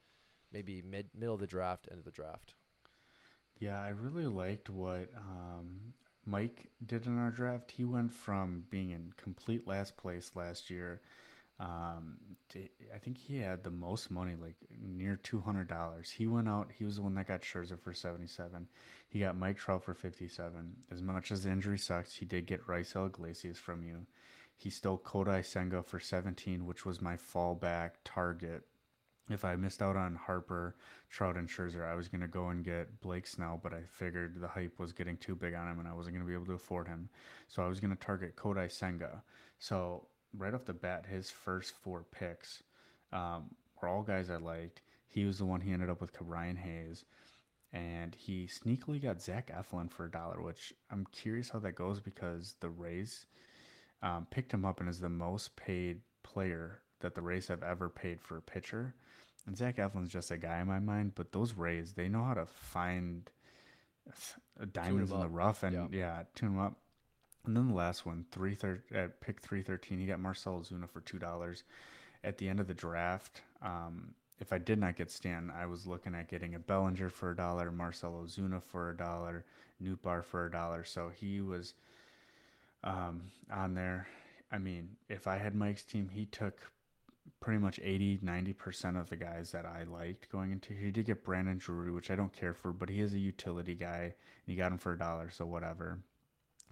[0.52, 2.54] maybe mid middle of the draft, end of the draft?
[3.58, 5.94] Yeah, I really liked what um,
[6.26, 7.70] Mike did in our draft.
[7.70, 11.00] He went from being in complete last place last year.
[11.60, 12.16] Um,
[12.54, 16.10] I think he had the most money, like near two hundred dollars.
[16.10, 16.70] He went out.
[16.76, 18.66] He was the one that got Scherzer for seventy-seven.
[19.08, 20.72] He got Mike Trout for fifty-seven.
[20.90, 24.06] As much as the injury sucks, he did get Raisel Iglesias from you.
[24.56, 28.62] He stole Kodai Senga for seventeen, which was my fallback target.
[29.30, 30.74] If I missed out on Harper,
[31.08, 34.40] Trout and Scherzer, I was going to go and get Blake Snell, but I figured
[34.40, 36.46] the hype was getting too big on him and I wasn't going to be able
[36.46, 37.08] to afford him.
[37.46, 39.22] So I was going to target Kodai Senga.
[39.60, 42.62] So right off the bat, his first four picks
[43.12, 44.80] um, were all guys I liked.
[45.08, 47.04] He was the one he ended up with Ryan Hayes.
[47.74, 52.00] And he sneakily got Zach Eflin for a dollar, which I'm curious how that goes
[52.00, 53.24] because the Rays
[54.02, 57.88] um, picked him up and is the most paid player that the Rays have ever
[57.88, 58.94] paid for a pitcher.
[59.46, 62.34] And Zach Eflin's just a guy in my mind, but those Rays, they know how
[62.34, 63.30] to find
[64.72, 65.86] diamonds in the rough and Yeah.
[65.90, 66.76] yeah, tune them up.
[67.44, 70.88] And then the last one, three thir- at pick three thirteen, he got Marcell Ozuna
[70.88, 71.64] for two dollars.
[72.24, 75.87] At the end of the draft, um, if I did not get Stan, I was
[75.87, 79.44] looking at getting a Bellinger for a dollar, Marcell Ozuna for a dollar,
[79.83, 80.85] Nootbaar for a dollar.
[80.85, 81.74] So he was
[82.85, 84.07] um, on there.
[84.50, 86.61] I mean, if I had Mike's team, he took
[87.40, 90.74] pretty much 80, 90% of the guys that I liked going into.
[90.74, 93.74] He did get Brandon Drury, which I don't care for, but he is a utility
[93.74, 94.02] guy.
[94.02, 94.12] And
[94.46, 95.98] he got him for a dollar, so whatever.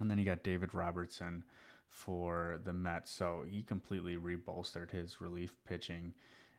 [0.00, 1.44] And then he got David Robertson
[1.88, 3.10] for the Mets.
[3.10, 6.14] So he completely rebolstered his relief pitching.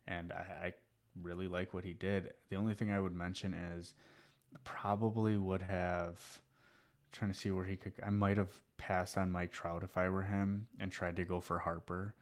[0.07, 0.73] And I, I
[1.21, 2.33] really like what he did.
[2.49, 3.93] The only thing I would mention is
[4.63, 6.19] probably would have
[7.11, 10.09] trying to see where he could I might have passed on Mike Trout if I
[10.09, 12.15] were him and tried to go for Harper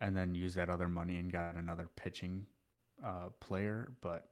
[0.00, 2.46] and then use that other money and got another pitching
[3.04, 3.92] uh, player.
[4.00, 4.28] But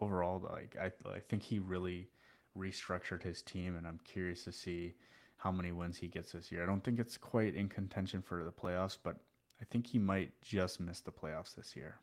[0.00, 2.08] overall, like I, I think he really
[2.56, 4.94] restructured his team, and I'm curious to see
[5.36, 6.62] how many wins he gets this year.
[6.62, 9.16] I don't think it's quite in contention for the playoffs, but
[9.60, 11.96] I think he might just miss the playoffs this year.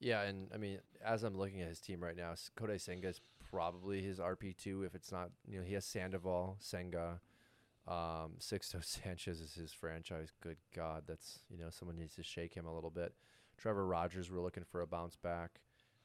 [0.00, 3.20] Yeah, and I mean, as I'm looking at his team right now, Kodai Senga is
[3.50, 4.82] probably his RP two.
[4.82, 7.20] If it's not, you know, he has Sandoval, Senga,
[7.86, 10.30] um, Sixto Sanchez is his franchise.
[10.42, 13.14] Good God, that's you know, someone needs to shake him a little bit.
[13.58, 15.60] Trevor Rogers, we're looking for a bounce back.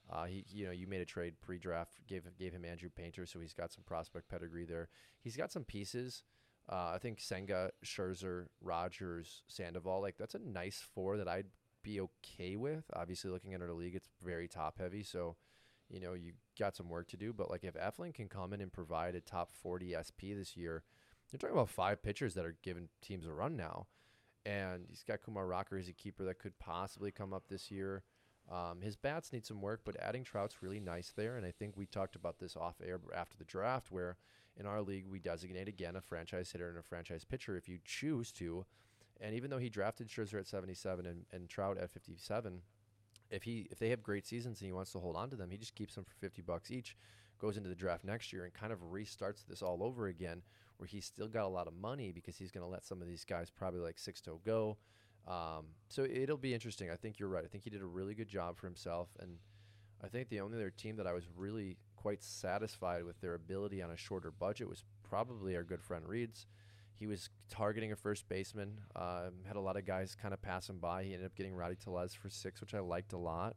[0.10, 3.40] Uh, he, you know, you made a trade pre-draft, gave gave him Andrew Painter, so
[3.40, 4.90] he's got some prospect pedigree there.
[5.22, 6.24] He's got some pieces.
[6.70, 11.48] Uh, I think Senga, Scherzer, Rogers, Sandoval, like that's a nice four that I'd
[11.82, 12.84] be okay with.
[12.94, 15.38] Obviously, looking at our league, it's very top heavy, so
[15.90, 17.32] you know you got some work to do.
[17.32, 20.84] But like if Eflin can come in and provide a top 40 SP this year,
[21.32, 23.88] you're talking about five pitchers that are giving teams a run now,
[24.46, 28.04] and he's got Kumar Rocker as a keeper that could possibly come up this year.
[28.52, 31.36] Um, his bats need some work, but adding Trout's really nice there.
[31.36, 34.18] And I think we talked about this off air after the draft, where
[34.60, 37.80] in our league we designate again a franchise hitter and a franchise pitcher if you
[37.84, 38.66] choose to.
[39.20, 42.62] And even though he drafted Scherzer at 77 and, and Trout at 57,
[43.30, 45.50] if he if they have great seasons and he wants to hold on to them,
[45.50, 46.96] he just keeps them for 50 bucks each,
[47.40, 50.42] goes into the draft next year and kind of restarts this all over again,
[50.78, 53.08] where he's still got a lot of money because he's going to let some of
[53.08, 54.78] these guys probably like Sixto go.
[55.28, 56.90] Um, so it'll be interesting.
[56.90, 57.44] I think you're right.
[57.44, 59.38] I think he did a really good job for himself, and
[60.04, 63.82] I think the only other team that I was really quite satisfied with their ability
[63.82, 66.46] on a shorter budget was probably our good friend Reed's.
[67.00, 68.80] He was targeting a first baseman.
[68.96, 71.04] Um, had a lot of guys kind of pass him by.
[71.04, 73.56] He ended up getting Rowdy Tellez for six, which I liked a lot.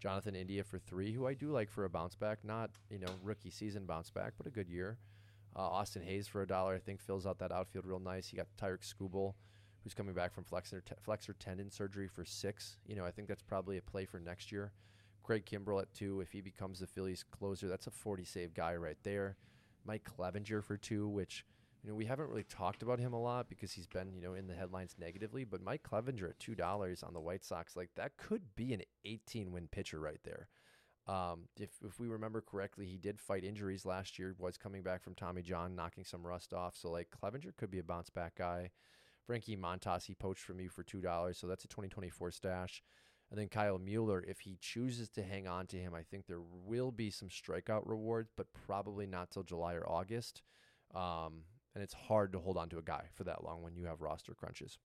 [0.00, 3.08] Jonathan India for three, who I do like for a bounce back, not you know
[3.22, 4.98] rookie season bounce back, but a good year.
[5.56, 8.28] Uh, Austin Hays for a dollar, I think fills out that outfield real nice.
[8.28, 9.34] He got Tarik Skubal,
[9.88, 12.76] who's coming back from flexor, t- flexor tendon surgery for six.
[12.86, 14.70] You know, I think that's probably a play for next year.
[15.22, 16.20] Craig Kimbrel at two.
[16.20, 19.38] If he becomes the Phillies closer, that's a 40 save guy right there.
[19.86, 21.46] Mike Clevinger for two, which
[21.82, 24.34] you know we haven't really talked about him a lot because he's been you know
[24.34, 25.44] in the headlines negatively.
[25.44, 28.82] But Mike Clevinger at two dollars on the White Sox, like that could be an
[29.06, 30.48] 18 win pitcher right there.
[31.06, 34.34] Um, if if we remember correctly, he did fight injuries last year.
[34.38, 36.76] Was coming back from Tommy John, knocking some rust off.
[36.76, 38.70] So like Clevinger could be a bounce back guy.
[39.28, 42.82] Frankie Montas he poached from you for two dollars, so that's a 2024 stash.
[43.30, 46.40] And then Kyle Muller, if he chooses to hang on to him, I think there
[46.64, 50.40] will be some strikeout rewards, but probably not till July or August.
[50.94, 51.42] Um,
[51.74, 54.00] and it's hard to hold on to a guy for that long when you have
[54.00, 54.78] roster crunches.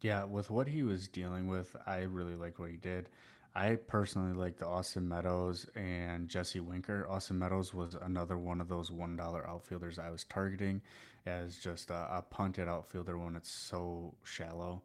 [0.00, 3.08] Yeah, with what he was dealing with, I really like what he did.
[3.56, 7.06] I personally like the Austin Meadows and Jesse Winker.
[7.08, 10.82] Austin Meadows was another one of those one dollar outfielders I was targeting
[11.24, 14.82] as just a, a punted outfielder when it's so shallow.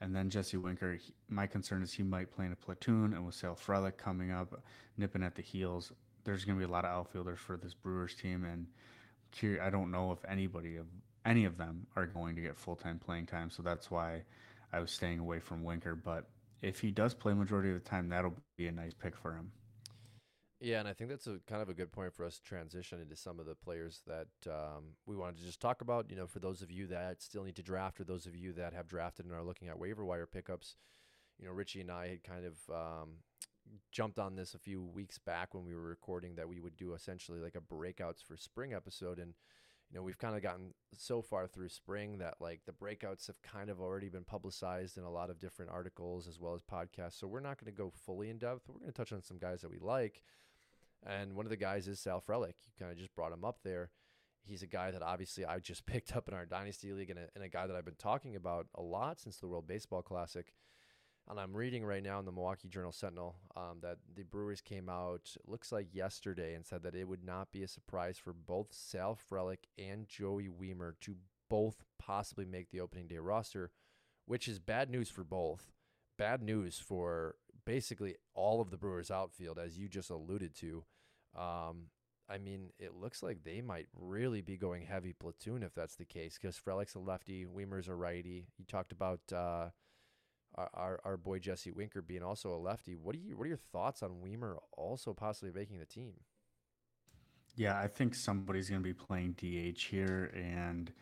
[0.00, 3.24] And then Jesse Winker, he, my concern is he might play in a platoon, and
[3.24, 4.60] with Sal Frelick coming up,
[4.96, 5.92] nipping at the heels,
[6.24, 8.66] there's going to be a lot of outfielders for this Brewers team, and
[9.62, 10.86] I don't know if anybody of
[11.24, 13.50] any of them are going to get full time playing time.
[13.50, 14.24] So that's why
[14.72, 15.94] I was staying away from Winker.
[15.94, 16.26] But
[16.62, 19.52] if he does play majority of the time, that'll be a nice pick for him.
[20.62, 23.00] Yeah, and I think that's a kind of a good point for us to transition
[23.00, 26.10] into some of the players that um, we wanted to just talk about.
[26.10, 28.52] You know, for those of you that still need to draft, or those of you
[28.52, 30.76] that have drafted and are looking at waiver wire pickups,
[31.38, 33.08] you know, Richie and I had kind of um,
[33.90, 36.92] jumped on this a few weeks back when we were recording that we would do
[36.92, 39.32] essentially like a breakouts for spring episode, and
[39.90, 43.42] you know, we've kind of gotten so far through spring that like the breakouts have
[43.42, 47.18] kind of already been publicized in a lot of different articles as well as podcasts.
[47.18, 48.68] So we're not going to go fully in depth.
[48.68, 50.22] We're going to touch on some guys that we like
[51.06, 52.54] and one of the guys is Sal Frelick.
[52.66, 53.90] You kind of just brought him up there.
[54.42, 57.28] He's a guy that obviously I just picked up in our Dynasty League and a,
[57.34, 60.52] and a guy that I've been talking about a lot since the World Baseball Classic.
[61.30, 64.88] And I'm reading right now in the Milwaukee Journal Sentinel um, that the Brewers came
[64.88, 68.72] out, looks like yesterday, and said that it would not be a surprise for both
[68.72, 71.14] Sal Frelick and Joey Wiemer to
[71.48, 73.70] both possibly make the opening day roster,
[74.26, 75.70] which is bad news for both.
[76.18, 80.84] Bad news for basically all of the Brewers outfield, as you just alluded to.
[81.38, 81.90] Um,
[82.28, 86.04] I mean, it looks like they might really be going heavy platoon if that's the
[86.04, 88.48] case, because Frelick's a lefty, Wiemer's a righty.
[88.58, 89.68] You talked about uh,
[90.74, 92.94] our, our boy Jesse Winker being also a lefty.
[92.94, 96.14] What are you What are your thoughts on Wiemer also possibly making the team?
[97.56, 100.92] Yeah, I think somebody's going to be playing DH here, and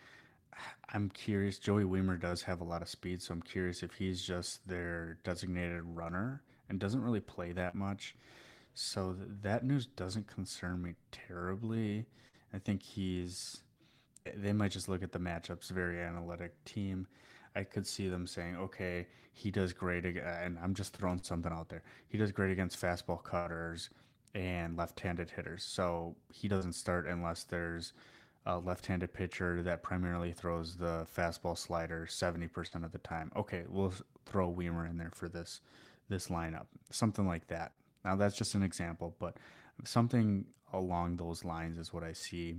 [0.93, 1.59] I'm curious.
[1.59, 5.19] Joey Wiemer does have a lot of speed, so I'm curious if he's just their
[5.25, 8.15] designated runner and doesn't really play that much.
[8.75, 12.07] So th- that news doesn't concern me terribly.
[12.53, 13.59] I think he's.
[14.35, 17.07] They might just look at the matchups, very analytic team.
[17.59, 21.69] I could see them saying, okay, he does great, and I'm just throwing something out
[21.69, 21.83] there.
[22.09, 23.91] He does great against fastball cutters
[24.35, 25.65] and left-handed hitters.
[25.65, 27.95] So he doesn't start unless there's
[28.47, 33.33] a left-handed pitcher that primarily throws the fastball slider 70% of the time.
[33.37, 33.93] Okay, we'll
[34.25, 35.61] throw Wiemer in there for this
[36.09, 37.73] this lineup, something like that.
[38.05, 39.37] Now that's just an example, but
[39.85, 42.57] something along those lines is what I see.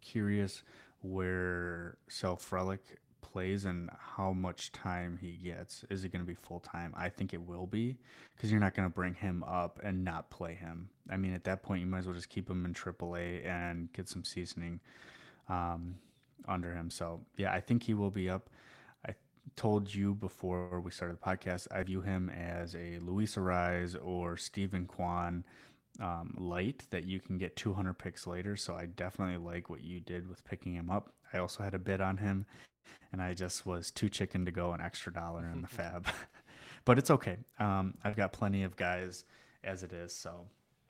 [0.00, 0.62] Curious
[1.02, 2.78] where Sal Frelick
[3.32, 5.84] plays and how much time he gets.
[5.90, 6.92] Is it going to be full time?
[6.96, 7.96] I think it will be
[8.36, 10.88] because you're not going to bring him up and not play him.
[11.10, 13.92] I mean, at that point, you might as well just keep him in AAA and
[13.92, 14.80] get some seasoning
[15.48, 15.96] um,
[16.46, 16.90] under him.
[16.90, 18.48] So, yeah, I think he will be up
[19.06, 19.14] I
[19.56, 24.36] told you before we started the podcast, I view him as a Luis Arraez or
[24.36, 25.44] Steven Kwan
[26.00, 28.56] um, light that you can get 200 picks later.
[28.56, 31.12] So I definitely like what you did with picking him up.
[31.32, 32.46] I also had a bid on him,
[33.12, 36.06] and I just was too chicken to go an extra dollar in the fab.
[36.84, 37.38] but it's okay.
[37.58, 39.24] Um, I've got plenty of guys
[39.64, 40.14] as it is.
[40.14, 40.46] So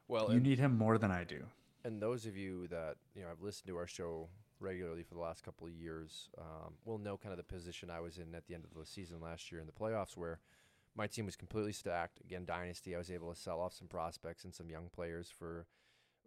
[0.09, 1.45] well, you need him more than I do.
[1.85, 4.29] And those of you that you know, I've listened to our show
[4.61, 8.01] regularly for the last couple of years um, will know kind of the position I
[8.01, 10.39] was in at the end of the season last year in the playoffs, where
[10.95, 12.21] my team was completely stacked.
[12.21, 12.95] Again, dynasty.
[12.95, 15.67] I was able to sell off some prospects and some young players for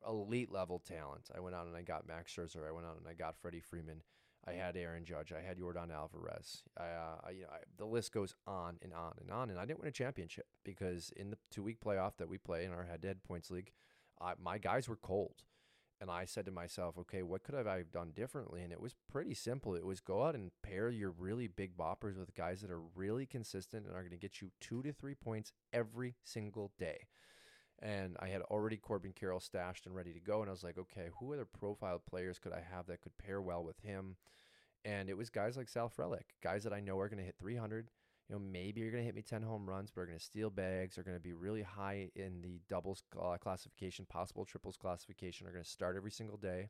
[0.08, 1.30] elite level talent.
[1.36, 2.68] I went out and I got Max Scherzer.
[2.68, 4.02] I went out and I got Freddie Freeman.
[4.48, 5.34] I had Aaron Judge.
[5.34, 6.64] I had Yordan Alvarez.
[6.78, 9.50] I, uh, I, you know, I, the list goes on and on and on.
[9.50, 12.66] And I didn't win a championship because in the two week playoff that we play
[12.66, 13.72] in our head to head points league,
[14.22, 15.44] uh, my guys were cold.
[16.02, 18.62] And I said to myself, okay, what could I have done differently?
[18.62, 19.76] And it was pretty simple.
[19.76, 23.26] It was go out and pair your really big boppers with guys that are really
[23.26, 27.08] consistent and are going to get you two to three points every single day.
[27.82, 30.42] And I had already Corbin Carroll stashed and ready to go.
[30.42, 33.42] And I was like, okay, who other profile players could I have that could pair
[33.42, 34.16] well with him?
[34.86, 37.36] And it was guys like Sal Frelick, guys that I know are going to hit
[37.40, 37.90] 300.
[38.30, 40.24] you know, maybe you're going to hit me 10 home runs, but are going to
[40.24, 44.78] steal bags, are going to be really high in the doubles uh, classification, possible triples
[44.78, 46.70] classification, are going to start every single day.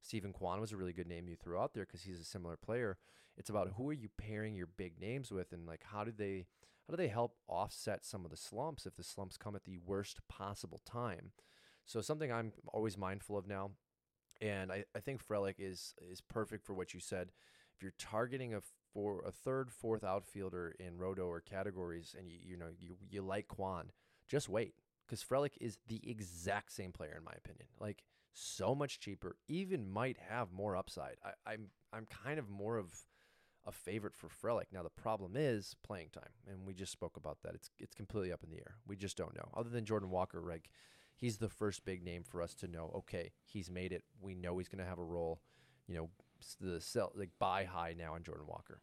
[0.00, 2.56] Steven Kwan was a really good name you threw out there because he's a similar
[2.56, 2.98] player.
[3.36, 6.46] It's about who are you pairing your big names with and like how do they
[6.86, 9.78] how do they help offset some of the slumps if the slumps come at the
[9.84, 11.32] worst possible time?
[11.84, 13.70] So something I'm always mindful of now,
[14.40, 17.32] and I, I think Frelick is is perfect for what you said.
[17.74, 18.60] If you're targeting a
[18.92, 23.22] for a third, fourth outfielder in roto or categories, and you you know you you
[23.22, 23.90] like Kwan,
[24.28, 24.74] just wait
[25.06, 27.66] because Frelick is the exact same player in my opinion.
[27.80, 31.16] Like so much cheaper, even might have more upside.
[31.24, 32.92] I, I'm I'm kind of more of
[33.66, 34.66] a favorite for Frelick.
[34.72, 37.54] Now the problem is playing time, and we just spoke about that.
[37.54, 38.76] It's it's completely up in the air.
[38.86, 39.48] We just don't know.
[39.54, 40.70] Other than Jordan Walker, like
[41.16, 42.92] he's the first big name for us to know.
[42.96, 44.04] Okay, he's made it.
[44.20, 45.40] We know he's going to have a role.
[45.88, 46.10] You know,
[46.60, 48.80] the sell like buy high now on Jordan Walker.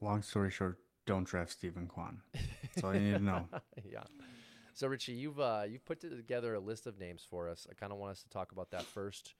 [0.00, 2.20] Long story short, don't draft Steven Kwan.
[2.32, 3.48] That's all you need to know.
[3.84, 4.04] yeah.
[4.74, 7.66] So Richie, you've uh, you've put together a list of names for us.
[7.70, 9.34] I kind of want us to talk about that first.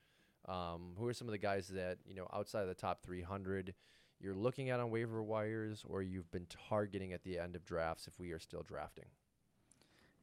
[0.49, 3.75] Um, who are some of the guys that you know outside of the top 300
[4.21, 8.07] you're looking at on waiver wires, or you've been targeting at the end of drafts
[8.07, 9.07] if we are still drafting?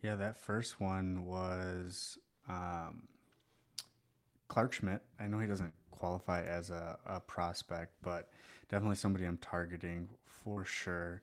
[0.03, 2.17] Yeah, that first one was
[2.47, 3.03] um,
[4.47, 5.01] Clarke Schmidt.
[5.19, 8.29] I know he doesn't qualify as a, a prospect, but
[8.69, 11.21] definitely somebody I'm targeting for sure.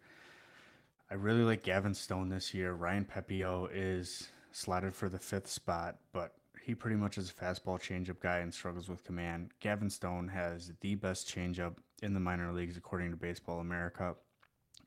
[1.10, 2.72] I really like Gavin Stone this year.
[2.72, 7.78] Ryan Pepiot is slotted for the fifth spot, but he pretty much is a fastball
[7.78, 9.50] changeup guy and struggles with command.
[9.60, 11.74] Gavin Stone has the best changeup
[12.04, 14.14] in the minor leagues according to Baseball America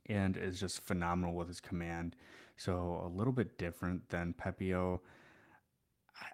[0.06, 2.16] and is just phenomenal with his command.
[2.56, 5.00] So a little bit different than Pepiot.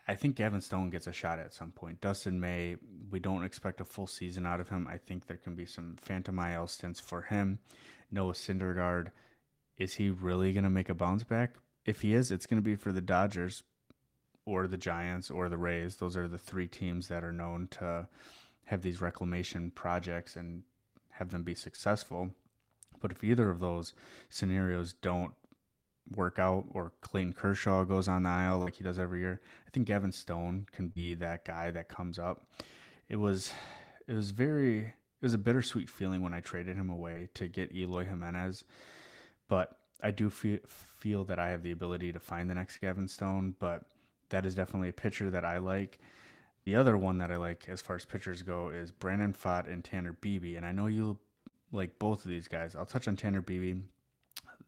[0.08, 2.00] I think Gavin Stone gets a shot at some point.
[2.02, 2.78] Dustin May,
[3.10, 4.88] we don't expect a full season out of him.
[4.90, 7.60] I think there can be some phantom IL stints for him.
[8.12, 9.08] Noah Syndergaard,
[9.78, 11.56] is he really going to make a bounce back?
[11.86, 13.64] If he is, it's going to be for the Dodgers
[14.46, 15.98] or the Giants or the Rays.
[15.98, 18.08] Those are the three teams that are known to
[18.66, 20.64] have these reclamation projects and
[21.24, 22.30] have them be successful.
[23.02, 23.94] But if either of those
[24.30, 25.34] scenarios don't
[26.16, 29.70] work out or Clayton Kershaw goes on the aisle like he does every year, I
[29.72, 32.46] think Gavin Stone can be that guy that comes up.
[33.10, 33.52] It was
[34.08, 37.74] it was very it was a bittersweet feeling when I traded him away to get
[37.74, 38.64] Eloy Jimenez,
[39.48, 40.60] but I do feel
[40.98, 43.84] feel that I have the ability to find the next Gavin Stone, but
[44.30, 46.00] that is definitely a pitcher that I like.
[46.66, 49.84] The other one that I like as far as pitchers go is Brandon Pfaadt and
[49.84, 51.18] Tanner Bibee, and I know you
[51.72, 52.76] like both of these guys.
[52.76, 53.82] I'll touch on Tanner Bibee.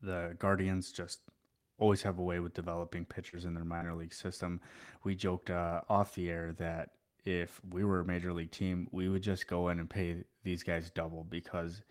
[0.02, 1.22] The Guardians just
[1.78, 4.60] always have a way with developing pitchers in their minor league system.
[5.04, 6.92] We joked uh, off the air that
[7.26, 10.64] if we were a major league team, we would just go in and pay these
[10.64, 11.82] guys double because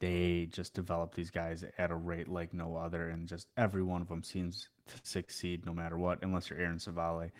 [0.00, 4.00] they just develop these guys at a rate like no other, and just every one
[4.02, 7.30] of them seems to succeed no matter what, unless you're Aaron Civale.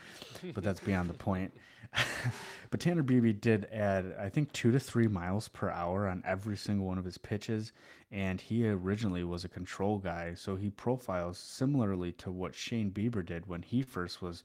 [0.55, 1.53] But that's beyond the point.
[2.71, 6.57] but Tanner Bibee did add, I think, two to three miles per hour on every
[6.57, 7.73] single one of his pitches,
[8.13, 13.25] and he originally was a control guy, so he profiles similarly to what Shane Bieber
[13.25, 14.43] did when he first was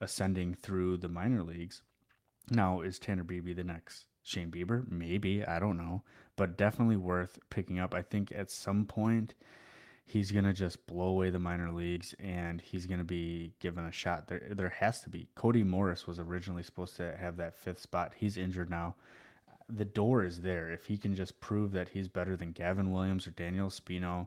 [0.00, 1.82] ascending through the minor leagues.
[2.50, 4.84] Now, is Tanner Bibee the next Shane Bieber?
[4.90, 6.02] Maybe I don't know,
[6.36, 7.94] but definitely worth picking up.
[7.94, 9.34] I think at some point
[10.04, 14.28] he's gonna just blow away the minor leagues and he's gonna be given a shot.
[14.28, 15.28] There, there has to be.
[15.34, 18.12] Cody Morris was originally supposed to have that fifth spot.
[18.16, 18.94] He's injured now.
[19.68, 23.26] The door is there if he can just prove that he's better than Gavin Williams
[23.26, 24.26] or Daniel Espino.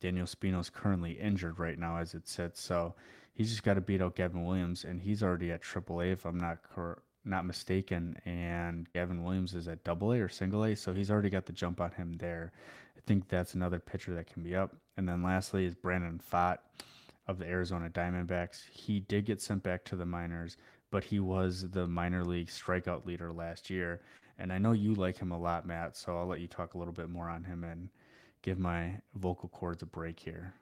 [0.00, 2.94] Daniel Espino is currently injured right now as it sits, so
[3.32, 6.38] he's just got to beat out Gavin Williams, and he's already at AAA if I'm
[6.38, 10.92] not correct not mistaken, and Gavin Williams is at double A or single A, so
[10.92, 12.52] he's already got the jump on him there.
[12.96, 14.74] I think that's another pitcher that can be up.
[14.96, 16.58] And then lastly is Brandon Pfaadt
[17.26, 18.62] of the Arizona Diamondbacks.
[18.70, 20.56] He did get sent back to the minors,
[20.90, 24.00] but he was the minor league strikeout leader last year.
[24.38, 26.78] And I know you like him a lot, Matt, so I'll let you talk a
[26.78, 27.88] little bit more on him and
[28.42, 30.54] give my vocal cords a break here.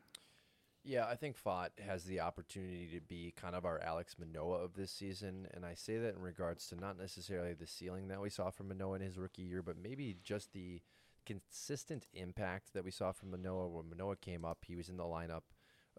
[0.85, 4.75] Yeah, I think Pfaadt has the opportunity to be kind of our Alek Manoah of
[4.75, 5.47] this season.
[5.55, 8.69] And I say that in regards to not necessarily the ceiling that we saw from
[8.69, 10.81] Manoah in his rookie year, but maybe just the
[11.25, 13.69] consistent impact that we saw from Manoah.
[13.69, 15.43] When Manoah came up, he was in the lineup,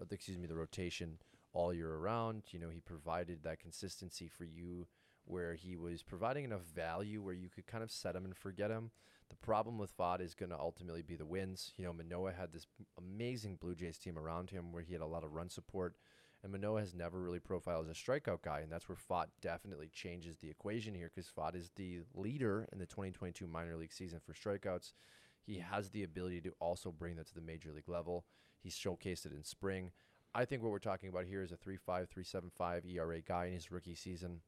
[0.01, 1.19] uh, excuse me, the rotation
[1.53, 2.43] all year around.
[2.51, 4.87] You know, he provided that consistency for you
[5.23, 8.69] where he was providing enough value where you could kind of set him and forget
[8.69, 8.91] him.
[9.29, 11.73] The problem with Pfaadt is going to ultimately be the wins.
[11.77, 12.67] You know, Manoah had this
[12.97, 15.95] amazing Blue Jays team around him where he had a lot of run support.
[16.43, 19.89] And Manoah has never really profiled as a strikeout guy, and that's where Pfaadt definitely
[19.93, 24.19] changes the equation here because Pfaadt is the leader in the 2022 minor league season
[24.19, 24.91] for strikeouts.
[25.45, 28.25] He has the ability to also bring that to the major league level.
[28.61, 29.91] He's showcased it in spring.
[30.35, 33.71] I think what we're talking about here is a 3.5, 3.75 ERA guy in his
[33.71, 34.41] rookie season.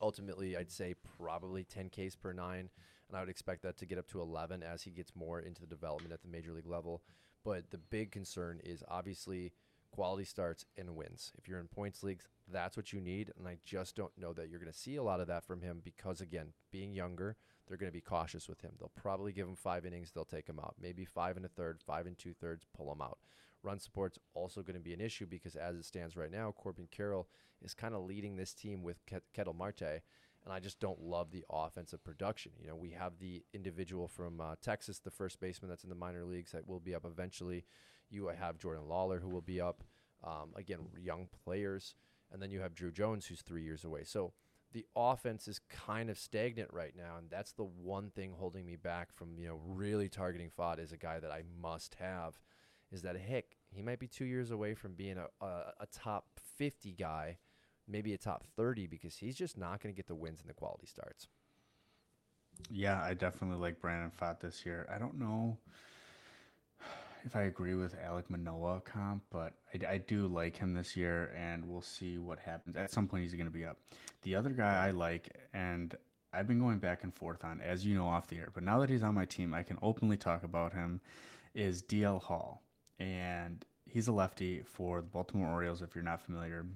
[0.00, 2.68] Ultimately, I'd say probably 10 Ks per nine,
[3.08, 5.60] and I would expect that to get up to 11 as he gets more into
[5.60, 7.02] the development at the major league level.
[7.44, 9.52] But the big concern is obviously
[9.92, 11.32] quality starts and wins.
[11.38, 13.32] If you're in points leagues, that's what you need.
[13.38, 15.60] And I just don't know that you're going to see a lot of that from
[15.60, 17.36] him because, again, being younger,
[17.66, 18.72] they're going to be cautious with him.
[18.78, 20.74] They'll probably give him five innings, they'll take him out.
[20.80, 23.18] Maybe five and a third, five and two thirds, pull him out.
[23.62, 26.88] Run support's also going to be an issue because as it stands right now, Corbin
[26.90, 27.28] Carroll
[27.62, 28.98] is kind of leading this team with
[29.32, 30.02] Ketel Marte.
[30.44, 32.52] And I just don't love the offensive production.
[32.60, 35.96] You know, we have the individual from uh, Texas, the first baseman that's in the
[35.96, 37.64] minor leagues that will be up eventually.
[38.10, 39.82] You have Jordan Lawlar who will be up.
[40.22, 41.94] Um, again, young players.
[42.32, 44.04] And then you have Druw Jones who's three years away.
[44.04, 44.32] So
[44.74, 48.74] the offense is kind of stagnant right now, and that's the one thing holding me
[48.76, 52.38] back from you know really targeting Pfaadt as a guy that I must have.
[52.92, 56.26] Is that heck he might be two years away from being a, a, a top
[56.58, 57.38] 50 guy,
[57.88, 60.54] maybe a top 30 because he's just not going to get the wins and the
[60.54, 61.28] quality starts.
[62.70, 64.88] Yeah, I definitely like Brandon Pfaadt this year.
[64.92, 65.58] I don't know
[67.24, 71.34] if I agree with Alek Manoah comp, but I, I, do like him this year,
[71.36, 72.76] and we'll see what happens.
[72.76, 73.78] At some point, he's going to be up.
[74.22, 75.94] The other guy I like, and
[76.32, 78.78] I've been going back and forth on, as you know, off the air, but now
[78.80, 81.00] that he's on my team, I can openly talk about him,
[81.54, 82.62] is DL Hall.
[82.98, 86.66] And he's a lefty for the Baltimore Orioles, if you're not familiar.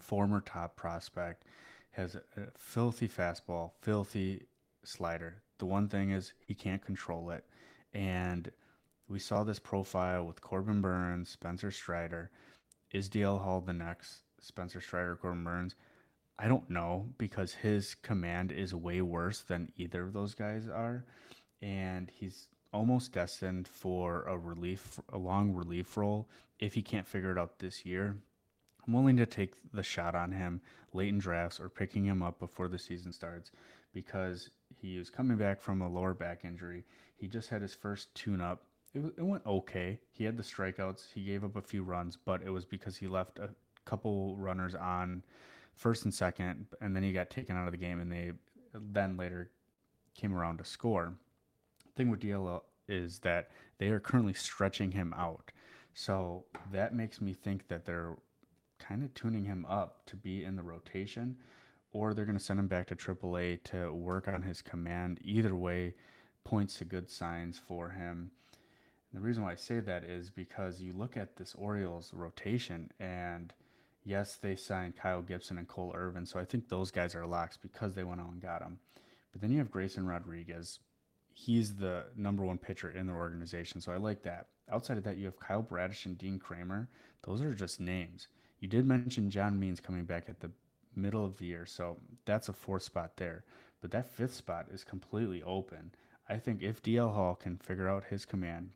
[0.00, 1.44] Former top prospect,
[1.92, 2.20] has a
[2.58, 4.46] filthy fastball, filthy
[4.84, 5.42] slider.
[5.58, 7.44] The one thing is he can't control it.
[7.92, 8.50] And–
[9.08, 12.30] we saw this profile with Corbin Burnes, Spencer Strider.
[12.90, 15.76] Is DL Hall the next Spencer Strider, Corbin Burnes?
[16.38, 21.04] I don't know because his command is way worse than either of those guys are.
[21.62, 26.28] And he's almost destined for a relief, a long relief role
[26.58, 28.16] if he can't figure it out this year.
[28.86, 30.60] I'm willing to take the shot on him
[30.92, 33.50] late in drafts or picking him up before the season starts
[33.92, 36.84] because he is coming back from a lower back injury.
[37.16, 38.62] He just had his first tune up
[38.96, 39.98] it, it went okay.
[40.10, 41.12] He had the strikeouts.
[41.14, 43.50] He gave up a few runs, but it was because he left a
[43.84, 45.22] couple runners on
[45.74, 48.32] first and second, and then he got taken out of the game, and they
[48.72, 49.50] then later
[50.14, 51.12] came around to score.
[51.84, 55.50] The thing with DL is that they are currently stretching him out.
[55.92, 58.16] So that makes me think that they're
[58.78, 61.36] kind of tuning him up to be in the rotation,
[61.92, 65.18] or they're going to send him back to AAA to work on his command.
[65.22, 65.94] Either way,
[66.44, 68.30] points to good signs for him.
[69.12, 73.52] The reason why I say that is because you look at this Orioles rotation, and
[74.04, 77.56] yes, they signed Kyle Gibson and Cole Irvin, so I think those guys are locks
[77.56, 78.78] because they went out and got them.
[79.32, 80.80] But then you have Grayson Rodriguez.
[81.32, 84.46] He's the number one pitcher in the organization, so I like that.
[84.70, 86.88] Outside of that, you have Kyle Bradish and Dean Kremer.
[87.24, 88.28] Those are just names.
[88.60, 90.50] You did mention John Means coming back at the
[90.94, 93.44] middle of the year, so that's a fourth spot there.
[93.80, 95.92] But that fifth spot is completely open.
[96.28, 98.70] I think if DL Hall can figure out his command,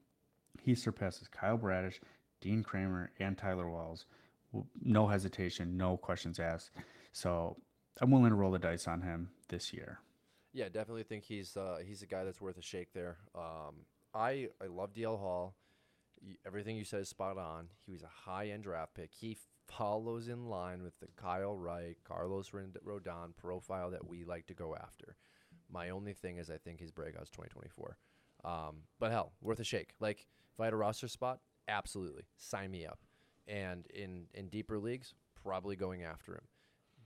[0.62, 2.00] he surpasses Kyle Bradish,
[2.40, 4.06] Dean Kremer, and Tyler Wells.
[4.82, 6.70] No hesitation, no questions asked.
[7.12, 7.56] So
[8.00, 9.98] I'm willing to roll the dice on him this year.
[10.52, 13.16] Yeah, definitely think he's uh, he's a guy that's worth a shake there.
[13.34, 15.54] Um, I I love DL Hall.
[16.46, 17.68] Everything you said is spot on.
[17.86, 19.10] He was a high end draft pick.
[19.12, 19.38] He
[19.76, 24.74] follows in line with the Kyle Wright, Carlos Rodon profile that we like to go
[24.74, 25.16] after.
[25.72, 27.96] My only thing is I think his breakout's 2024.
[28.44, 29.94] Um, but hell, worth a shake.
[30.00, 32.98] Like if I had a roster spot, absolutely sign me up.
[33.46, 36.44] And in in deeper leagues, probably going after him.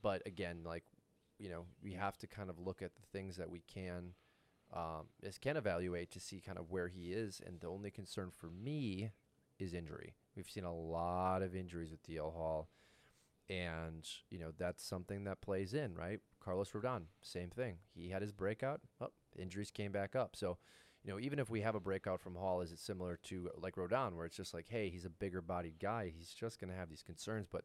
[0.02, 0.84] But again, like
[1.38, 4.14] you know, we have to kind of look at the things that we can
[4.72, 7.40] um, is can evaluate to see kind of where he is.
[7.44, 9.10] And the only concern for me
[9.58, 10.14] is injury.
[10.36, 12.68] We've seen a lot of injuries with DL Hall,
[13.48, 16.20] and you know that's something that plays in, right?
[16.40, 17.76] Carlos Rodon, same thing.
[17.94, 18.80] He had his breakout.
[19.00, 20.36] Oh, injuries came back up.
[20.36, 20.58] So
[21.04, 23.76] you know, even if we have a breakout from Hall, is it similar to like
[23.76, 26.78] Rodon, where it's just like, hey, he's a bigger bodied guy, he's just going to
[26.78, 27.64] have these concerns, but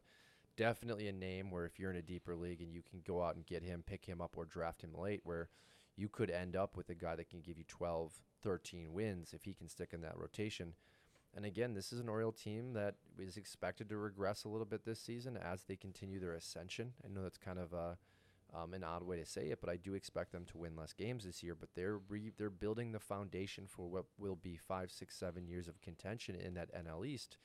[0.56, 3.36] definitely a name where if you're in a deeper league and you can go out
[3.36, 5.48] and get him, pick him up, or draft him late, where
[5.96, 8.12] you could end up with a guy that can give you 12,
[8.42, 10.74] 13 wins if he can stick in that rotation.
[11.36, 14.84] And again, this is an Oriole team that is expected to regress a little bit
[14.84, 16.92] this season as they continue their ascension.
[17.04, 17.98] I know that's kind of a
[18.52, 20.92] um, an odd way to say it, but I do expect them to win less
[20.92, 21.54] games this year.
[21.54, 25.68] But they're re- they're building the foundation for what will be five, six, seven years
[25.68, 27.36] of contention in that NL East,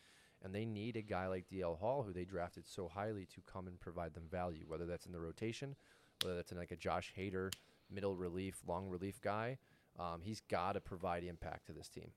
[0.44, 3.68] and they need a guy like DL Hall, who they drafted so highly, to come
[3.68, 4.66] and provide them value.
[4.68, 5.76] Whether that's in the rotation,
[6.24, 7.52] whether that's in like a Josh Hader
[7.92, 9.60] middle relief, long relief guy,
[10.00, 12.12] um, he's got to provide impact to this team.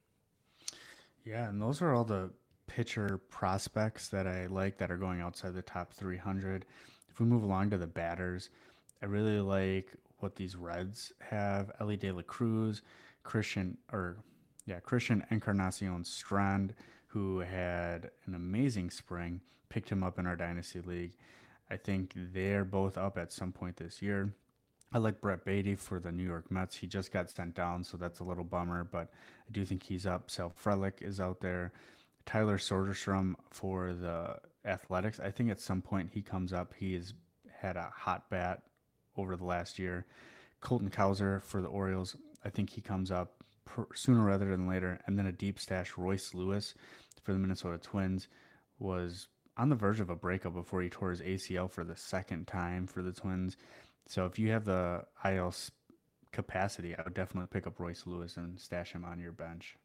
[1.29, 2.31] Yeah, and those are all the
[2.67, 6.65] pitcher prospects that I like that are going outside the top 300.
[7.11, 8.49] If we move along to the batters,
[9.03, 11.71] I really like what these Reds have.
[11.81, 12.81] Elly De La Cruz,
[13.25, 14.17] Christian, or
[14.65, 16.73] yeah, Christian Encarnacion Strand,
[17.09, 21.13] who had an amazing spring, picked him up in our Dynasty League.
[21.71, 24.33] I think they're both up at some point this year.
[24.93, 26.77] I like Brett Baty for the New York Mets.
[26.77, 29.09] He just got sent down, so that's a little bummer, but
[29.47, 30.31] I do think he's up.
[30.31, 31.73] Sal Frelick is out there.
[32.25, 35.21] Tyler Soderstrom for the Athletics.
[35.21, 36.73] I think at some point he comes up.
[36.77, 37.13] He has
[37.51, 38.63] had a hot bat
[39.17, 40.07] over the last year.
[40.61, 42.17] Colton Cowser for the Orioles.
[42.45, 43.45] I think he comes up
[43.95, 45.01] sooner rather than later.
[45.07, 46.75] And then a deep stash, Royce Lewis
[47.23, 48.29] for the Minnesota Twins
[48.79, 52.47] was on the verge of a breakup before he tore his ACL for the second
[52.47, 53.57] time for the Twins.
[54.09, 55.55] So if you have the IL
[56.33, 59.77] capacity, I would definitely pick up Royce Lewis and stash him on your bench.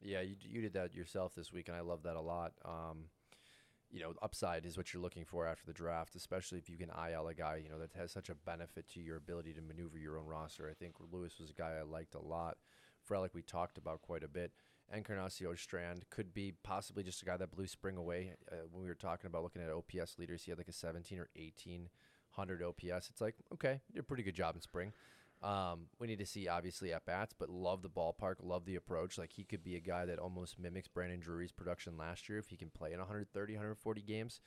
[0.00, 2.52] Yeah, you, you did that yourself this week, and I love that a lot.
[2.64, 3.06] Um,
[3.90, 6.90] you know, upside is what you're looking for after the draft, especially if you can
[6.90, 9.98] IL a guy, you know, that has such a benefit to your ability to maneuver
[9.98, 10.68] your own roster.
[10.70, 12.58] I think Lewis was a guy I liked a lot.
[13.08, 14.52] Frelick, we talked about quite a bit.
[14.94, 18.34] Encarnacion Strand could be possibly just a guy that blew spring away.
[18.50, 21.18] Uh, when we were talking about looking at OPS leaders, he had like a 17
[21.18, 21.28] or
[22.36, 23.10] 1800 OPS.
[23.10, 24.92] It's like, okay, you did a pretty good job in spring.
[25.42, 29.18] Um, we need to see obviously at bats, but love the ballpark, love the approach.
[29.18, 32.48] Like he could be a guy that almost mimics Brandon Drury's production last year if
[32.48, 34.40] he can play in 130, 140 games.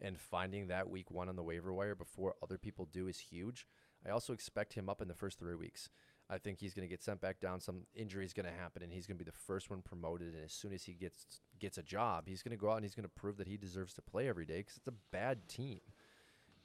[0.00, 3.66] And finding that week one on the waiver wire before other people do is huge.
[4.06, 5.90] I also expect him up in the first three weeks.
[6.30, 7.60] I think he's going to get sent back down.
[7.60, 10.34] Some injury is going to happen, and he's going to be the first one promoted.
[10.34, 12.84] And as soon as he gets gets a job, he's going to go out and
[12.84, 15.48] he's going to prove that he deserves to play every day because it's a bad
[15.48, 15.80] team.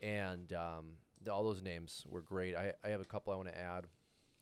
[0.04, 0.86] And um,
[1.32, 2.56] all those names were great.
[2.56, 3.88] I, I have a couple I want to add.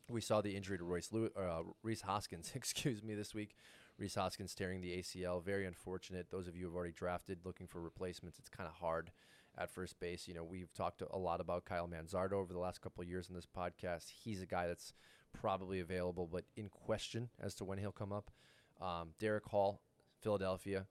[0.09, 3.55] We saw the injury to Royce Lewis, uh, Rhys Hoskins, excuse me, this week.
[3.97, 5.43] Rhys Hoskins tearing the ACL.
[5.43, 6.31] Very unfortunate.
[6.31, 9.11] Those of you who have already drafted looking for replacements, it's kind of hard
[9.57, 10.27] at first base.
[10.27, 13.35] You know, we've talked a lot about Kyle Manzardo over the last couple years in
[13.35, 14.05] this podcast.
[14.23, 14.93] He's a guy that's
[15.39, 18.31] probably available, but in question as to when he'll come up.
[18.81, 19.81] Um, Darick Hall,
[20.21, 20.87] Philadelphia,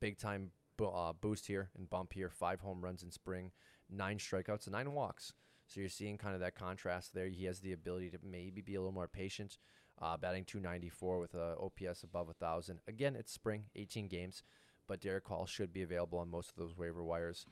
[0.00, 0.50] big time
[0.80, 2.30] uh, boost here and bump here.
[2.30, 3.52] Five home runs in spring
[3.90, 5.32] nine strikeouts and nine walks.
[5.66, 7.28] So you're seeing kind of that contrast there.
[7.28, 9.58] He has the ability to maybe be a little more patient,
[10.00, 12.80] uh, batting 294 with a OPS above 1,000.
[12.86, 14.42] Again, it's spring, 18 games,
[14.86, 17.46] but Darick Hall should be available on most of those waiver wires.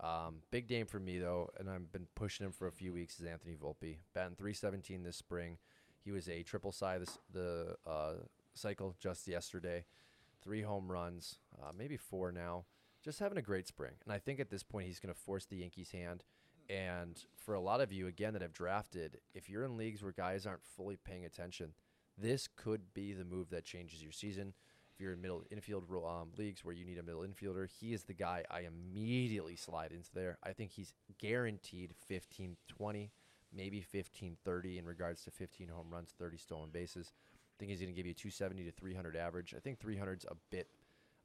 [0.00, 3.20] Um, big game for me, though, and I've been pushing him for a few weeks,
[3.20, 3.98] is Anthony Volpe.
[4.14, 5.58] Batting 317 this spring.
[6.04, 8.14] He was a triple side this, the uh,
[8.54, 9.84] cycle just yesterday.
[10.48, 12.64] Three home runs, uh, maybe four now
[13.04, 13.92] just having a great spring.
[14.02, 16.24] And I think at this point he's going to force the Yankees' hand.
[16.70, 20.12] And for a lot of you, again, that have drafted, if you're in leagues where
[20.12, 21.74] guys aren't fully paying attention,
[22.16, 24.54] this could be the move that changes your season.
[24.94, 28.04] If you're in middle infield um, leagues where you need a middle infielder, he is
[28.04, 30.38] the guy I immediately slide into there.
[30.42, 33.12] I think he's guaranteed 15 20,
[33.54, 37.12] maybe 15 30 in regards to 15 home runs, 30 stolen bases.
[37.58, 39.52] I think he's going to give you 270 to 300 average.
[39.56, 40.68] I think 300 is a bit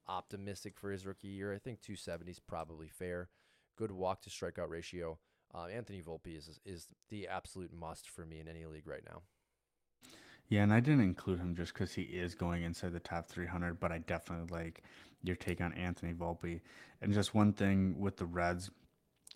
[0.07, 1.53] optimistic for his rookie year.
[1.53, 3.29] I think 270 is probably fair.
[3.77, 5.19] Good walk to strikeout ratio.
[5.53, 9.21] Uh, Anthony Volpe is is the absolute must for me in any league right now.
[10.49, 13.79] Yeah, and I didn't include him just because he is going inside the top 300,
[13.79, 14.84] but I definitely like
[15.23, 16.61] your take on Anthony Volpe.
[17.01, 18.71] And just one thing with the Reds,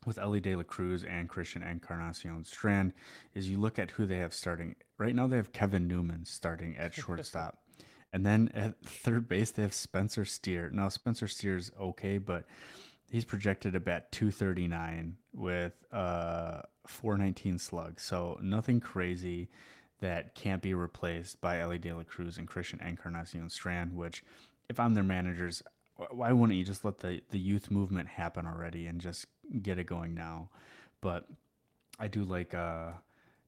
[0.07, 2.93] with Elly De La Cruz and Christian Encarnacion Strand,
[3.35, 4.75] is you look at who they have starting.
[4.97, 7.59] Right now, they have Kevin Newman starting at shortstop.
[8.13, 10.71] And then at third base, they have Spencer Steer.
[10.73, 12.45] Now, Spencer Steer's okay, but
[13.11, 17.99] he's projected to bat 239 with uh 419 slug.
[17.99, 19.49] So nothing crazy
[19.99, 24.23] that can't be replaced by Elly De La Cruz and Christian Encarnacion Strand, which
[24.69, 25.61] if I'm their managers,
[26.11, 29.25] why wouldn't you just let the, the youth movement happen already and just
[29.61, 30.49] get it going now?
[31.01, 31.25] But
[31.99, 32.91] I do like uh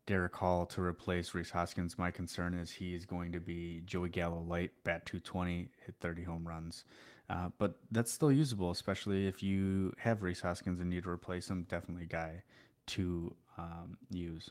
[0.09, 1.97] Darick Hall to replace Rhys Hoskins.
[1.99, 6.23] My concern is he is going to be Joey Gallo light, bat 220, hit 30
[6.23, 6.83] home runs.
[7.29, 11.47] Uh, but that's still usable, especially if you have Rhys Hoskins and need to replace
[11.47, 11.67] him.
[11.69, 12.41] Definitely a guy
[12.87, 14.49] to um, use.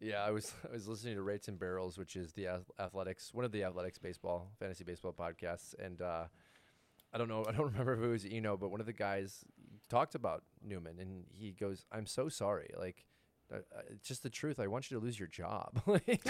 [0.00, 2.46] Yeah, I was I was listening to Rates and Barrels, which is the
[2.78, 6.24] athletics one of the athletics baseball fantasy baseball podcasts, and uh,
[7.12, 9.44] I don't know I don't remember if it was Eno, but one of the guys
[9.88, 13.06] talked about Newman, and he goes, "I'm so sorry, like."
[13.52, 14.60] Uh, uh, it's just the truth.
[14.60, 15.82] I want you to lose your job.
[15.86, 16.24] like,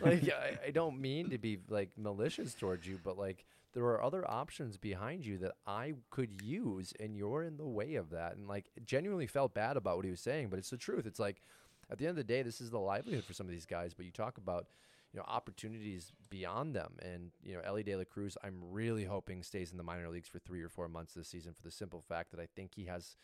[0.00, 4.02] like I, I, don't mean to be like malicious towards you, but like there are
[4.02, 8.36] other options behind you that I could use, and you're in the way of that.
[8.36, 11.04] And like genuinely felt bad about what he was saying, but it's the truth.
[11.04, 11.42] It's like
[11.90, 13.92] at the end of the day, this is the livelihood for some of these guys.
[13.94, 14.66] But you talk about,
[15.12, 16.94] you know opportunities beyond them.
[17.02, 20.28] And you know Elly De La Cruz, I'm really hoping stays in the minor leagues
[20.28, 22.86] for three or four months this season for the simple fact that I think he
[22.86, 23.16] has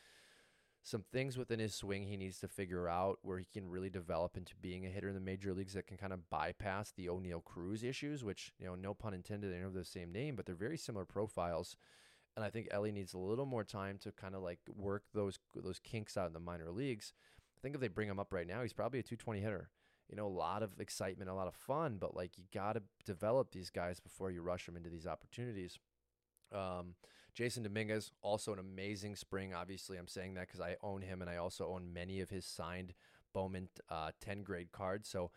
[0.83, 4.37] some things within his swing he needs to figure out where he can really develop
[4.37, 7.45] into being a hitter in the major leagues that can kind of bypass the Oneil
[7.45, 10.55] Cruz issues, which, you know, no pun intended, they have the same name, but they're
[10.55, 11.77] very similar profiles.
[12.37, 15.39] And I think Elly needs a little more time to kind of like work those
[15.55, 17.13] those kinks out in the minor leagues.
[17.57, 19.71] I think if they bring him up right now, he's probably a 220 hitter.
[20.09, 22.83] You know, a lot of excitement, a lot of fun, but like you got to
[23.05, 25.79] develop these guys before you rush them into these opportunities.
[26.53, 26.95] Um,
[27.39, 29.55] Jasson Dominguez, also an amazing spring.
[29.55, 32.45] Obviously, I'm saying that because I own him and I also own many of his
[32.45, 32.95] signed
[33.33, 35.09] Bowman uh, 10 grade cards.
[35.09, 35.31] So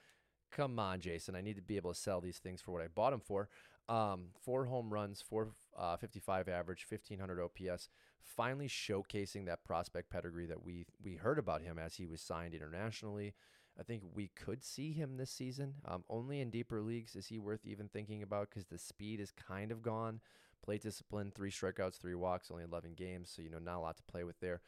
[0.52, 1.36] come on, Jasson.
[1.36, 3.50] I need to be able to sell these things for what I bought them for.
[3.90, 7.90] Um, four home runs, 455 uh, average, 1500 OPS.
[8.24, 12.54] Finally showcasing that prospect pedigree that we we heard about him as he was signed
[12.54, 13.34] internationally.
[13.82, 15.74] I think we could see him this season.
[15.86, 19.32] Um, only in deeper leagues is he worth even thinking about because the speed is
[19.32, 20.22] kind of gone.
[20.64, 23.32] Play discipline, three strikeouts, three walks, only 11 games.
[23.36, 24.62] So, you know, not a lot to play with there.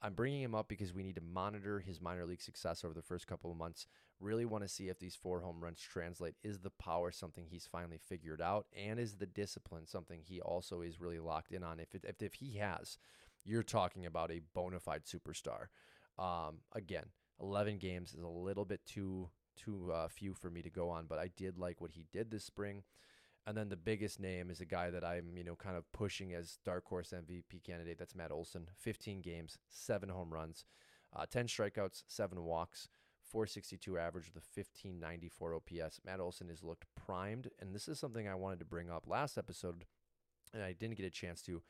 [0.00, 3.02] I'm bringing him up because we need to monitor his minor league success over the
[3.02, 3.88] first couple of months.
[4.20, 6.36] Really want to see if these four home runs translate.
[6.44, 8.66] Is the power something he's finally figured out?
[8.72, 11.80] And is the discipline something he also is really locked in on?
[11.80, 12.98] If, it, if, if he has,
[13.44, 15.66] you're talking about a bona fide superstar.
[16.16, 17.06] Um, again,
[17.40, 21.06] 11 games is a little bit too too uh, few for me to go on,
[21.06, 22.82] but I did like what he did this spring.
[23.46, 26.34] And then the biggest name is a guy that I'm, you know, kind of pushing
[26.34, 27.98] as dark horse MVP candidate.
[27.98, 28.68] That's Matt Olson.
[28.78, 30.64] 15 games, seven home runs,
[31.14, 32.88] uh, 10 strikeouts, seven walks,
[33.30, 36.00] 462 average with a 1594 OPS.
[36.04, 39.38] Matt Olson has looked primed, and this is something I wanted to bring up last
[39.38, 39.84] episode,
[40.52, 41.62] and I didn't get a chance to.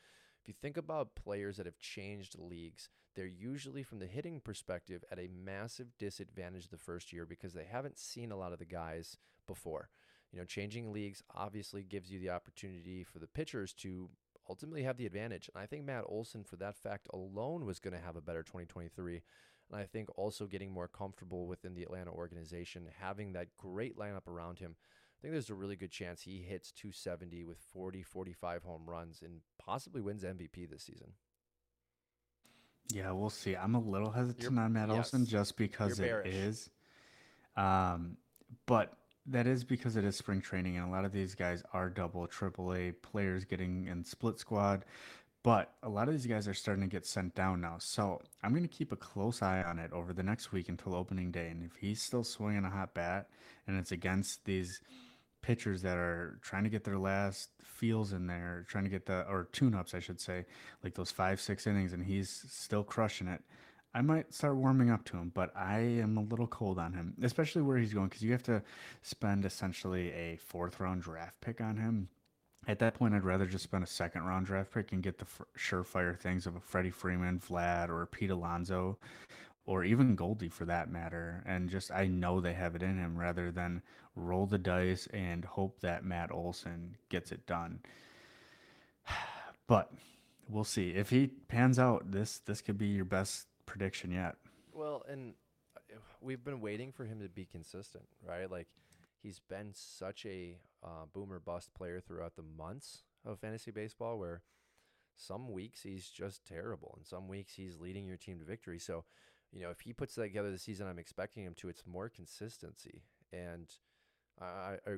[0.43, 2.89] If you think about players that have changed leagues,
[3.21, 7.67] they're usually, from the hitting perspective, at a massive disadvantage the first year because they
[7.71, 9.91] haven't seen a lot of the guys before.
[10.33, 14.09] You know, changing leagues obviously gives you the opportunity for the pitchers to
[14.49, 15.51] ultimately have the advantage.
[15.55, 18.43] And I think Matt Olson, for that fact alone, was going to have a better
[18.43, 19.21] 2023.
[19.71, 24.29] And I think also getting more comfortable within the Atlanta organization, having that great lineup
[24.29, 24.77] around him.
[24.79, 29.21] I think there's a really good chance he hits 270 with 40, 45 home runs
[29.23, 31.13] and possibly wins MVP this season.
[32.93, 33.55] Yeah, we'll see.
[33.55, 34.97] I'm a little hesitant You're, on Matt yes.
[34.97, 36.71] Olson just because it is.
[37.57, 38.17] Um,
[38.67, 38.95] but
[39.27, 42.27] that is because it is spring training, and a lot of these guys are double,
[42.27, 44.85] triple A players getting in split squad.
[45.43, 47.77] But a lot of these guys are starting to get sent down now.
[47.79, 50.95] So I'm going to keep a close eye on it over the next week until
[50.95, 51.49] opening day.
[51.49, 53.29] And if he's still swinging a hot bat
[53.67, 54.83] and it's against these
[55.43, 59.27] pitchers that are trying to get their last feels in there, trying to get the,
[59.29, 60.45] or tune ups, I should say,
[60.85, 63.43] like those five, six innings, and he's still crushing it,
[63.93, 67.15] I might start warming up to him, but I am a little cold on him,
[67.23, 68.63] especially where he's going, because you have to
[69.03, 72.09] spend essentially a fourth round draft pick on him.
[72.69, 75.25] At that point, I'd rather just spend a second round draft pick and get the
[75.25, 78.99] f- surefire things of a Freddie Freeman, Vlad, or Pete Alonso,
[79.67, 81.43] or even Goldie for that matter.
[81.47, 83.83] And just, I know they have it in him rather than
[84.17, 87.81] roll the dice and hope that Matt Olson gets it done.
[89.67, 89.93] But
[90.49, 90.91] we'll see.
[90.91, 94.35] If he pans out, this this could be your best prediction yet.
[94.73, 95.35] Well, and
[95.77, 98.51] uh, we've been waiting for him to be consistent, right?
[98.51, 98.67] Like
[99.23, 104.43] he's been such a uh, boomer bust player throughout the months of fantasy baseball, where
[105.17, 108.79] some weeks he's just terrible, and some weeks he's leading your team to victory.
[108.79, 109.05] So,
[109.53, 112.09] you know, if he puts that together the season I'm expecting him to, it's more
[112.09, 113.03] consistency,
[113.33, 113.69] and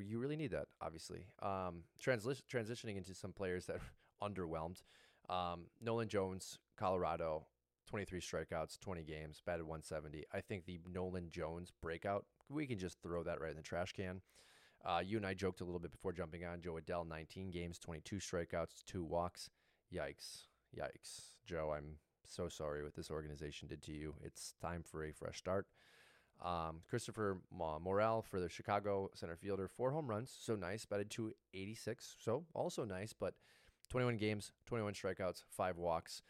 [0.06, 1.26] you really need that, obviously.
[1.42, 3.80] Um, transi- transitioning into some players that
[4.22, 4.82] underwhelmed.
[5.28, 7.46] Um, Nolan Jones, Colorado,
[7.88, 10.24] 23 strikeouts, 20 games, batted 170.
[10.32, 13.92] I think the Nolan Jones breakout, we can just throw that right in the trash
[13.92, 14.20] can.
[14.84, 16.60] Uh, you and I joked a little bit before jumping on.
[16.60, 19.48] Jo Adell, 19 games, 22 strikeouts, two walks.
[19.94, 20.46] Yikes.
[20.76, 21.34] Yikes.
[21.46, 24.14] Jo, I'm so sorry what this organization did to you.
[24.22, 25.66] It's time for a fresh start.
[26.42, 30.84] Um, Christopher Morel for the Chicago center fielder, four home runs, so nice.
[30.84, 33.34] Batted 286, so also nice, but
[33.90, 36.22] 21 games, 21 strikeouts, five walks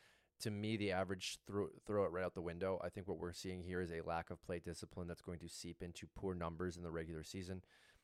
[0.43, 2.81] to me, the average throw throw it right out the window.
[2.85, 5.49] I think what we're seeing here is a lack of plate discipline that's going to
[5.49, 7.63] seep into poor numbers in the regular season.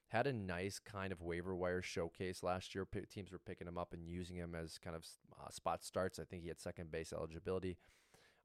[0.09, 2.87] Had a nice kind of waiver wire showcase last year.
[2.87, 5.05] P- teams were picking him up and using him as kind of
[5.39, 6.19] uh, spot starts.
[6.19, 7.77] I think he had second base eligibility.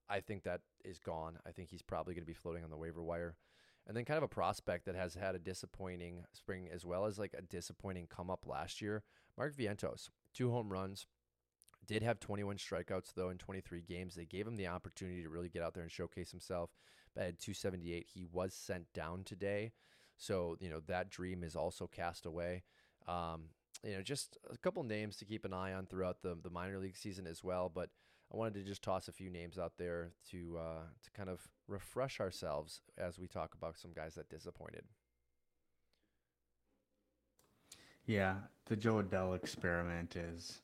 [0.09, 1.37] I think that is gone.
[1.47, 3.35] I think he's probably going to be floating on the waiver wire.
[3.85, 7.19] And then kind of a prospect that has had a disappointing spring as well as
[7.19, 9.03] like a disappointing come up last year.
[9.37, 11.05] Mark Vientos, two home runs,
[11.85, 14.15] did have 21 strikeouts though in 23 games.
[14.15, 16.69] They gave him the opportunity to really get out there and showcase himself.
[17.13, 19.73] But at 278, he was sent down today.
[20.17, 22.63] So you know that dream is also cast away.
[23.07, 23.49] Um,
[23.83, 26.79] you know, just a couple names to keep an eye on throughout the the minor
[26.79, 27.69] league season as well.
[27.73, 27.89] But
[28.33, 31.39] I wanted to just toss a few names out there to uh, to kind of
[31.67, 34.83] refresh ourselves as we talk about some guys that disappointed.
[38.05, 40.61] Yeah, the Jo Adell experiment is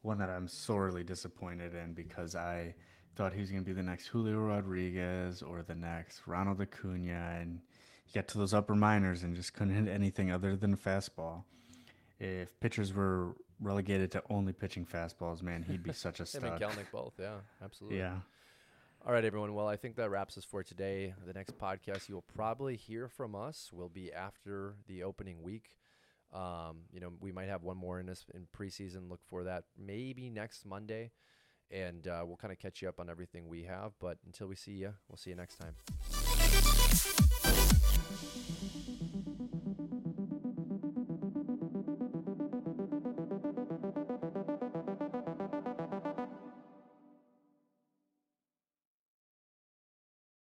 [0.00, 2.74] one that I'm sorely disappointed in because I
[3.14, 7.36] thought he was going to be the next Julio Rodriguez or the next Ronald Acuna,
[7.40, 7.60] and
[8.06, 11.44] you get to those upper minors and just couldn't hit anything other than fastball.
[12.22, 16.56] If pitchers were relegated to only pitching fastballs, man, he'd be such a Him and
[16.56, 16.60] stud.
[16.60, 17.98] Kelenic both, yeah, absolutely.
[17.98, 18.18] Yeah.
[19.04, 19.54] All right, everyone.
[19.54, 21.14] Well, I think that wraps us for today.
[21.26, 25.76] The next podcast you will probably hear from us will be after the opening week.
[26.32, 29.10] Um, you know, we might have one more in this in preseason.
[29.10, 31.10] Look for that maybe next Monday,
[31.72, 33.94] and uh, we'll kind of catch you up on everything we have.
[33.98, 35.74] But until we see you, we'll see you next time.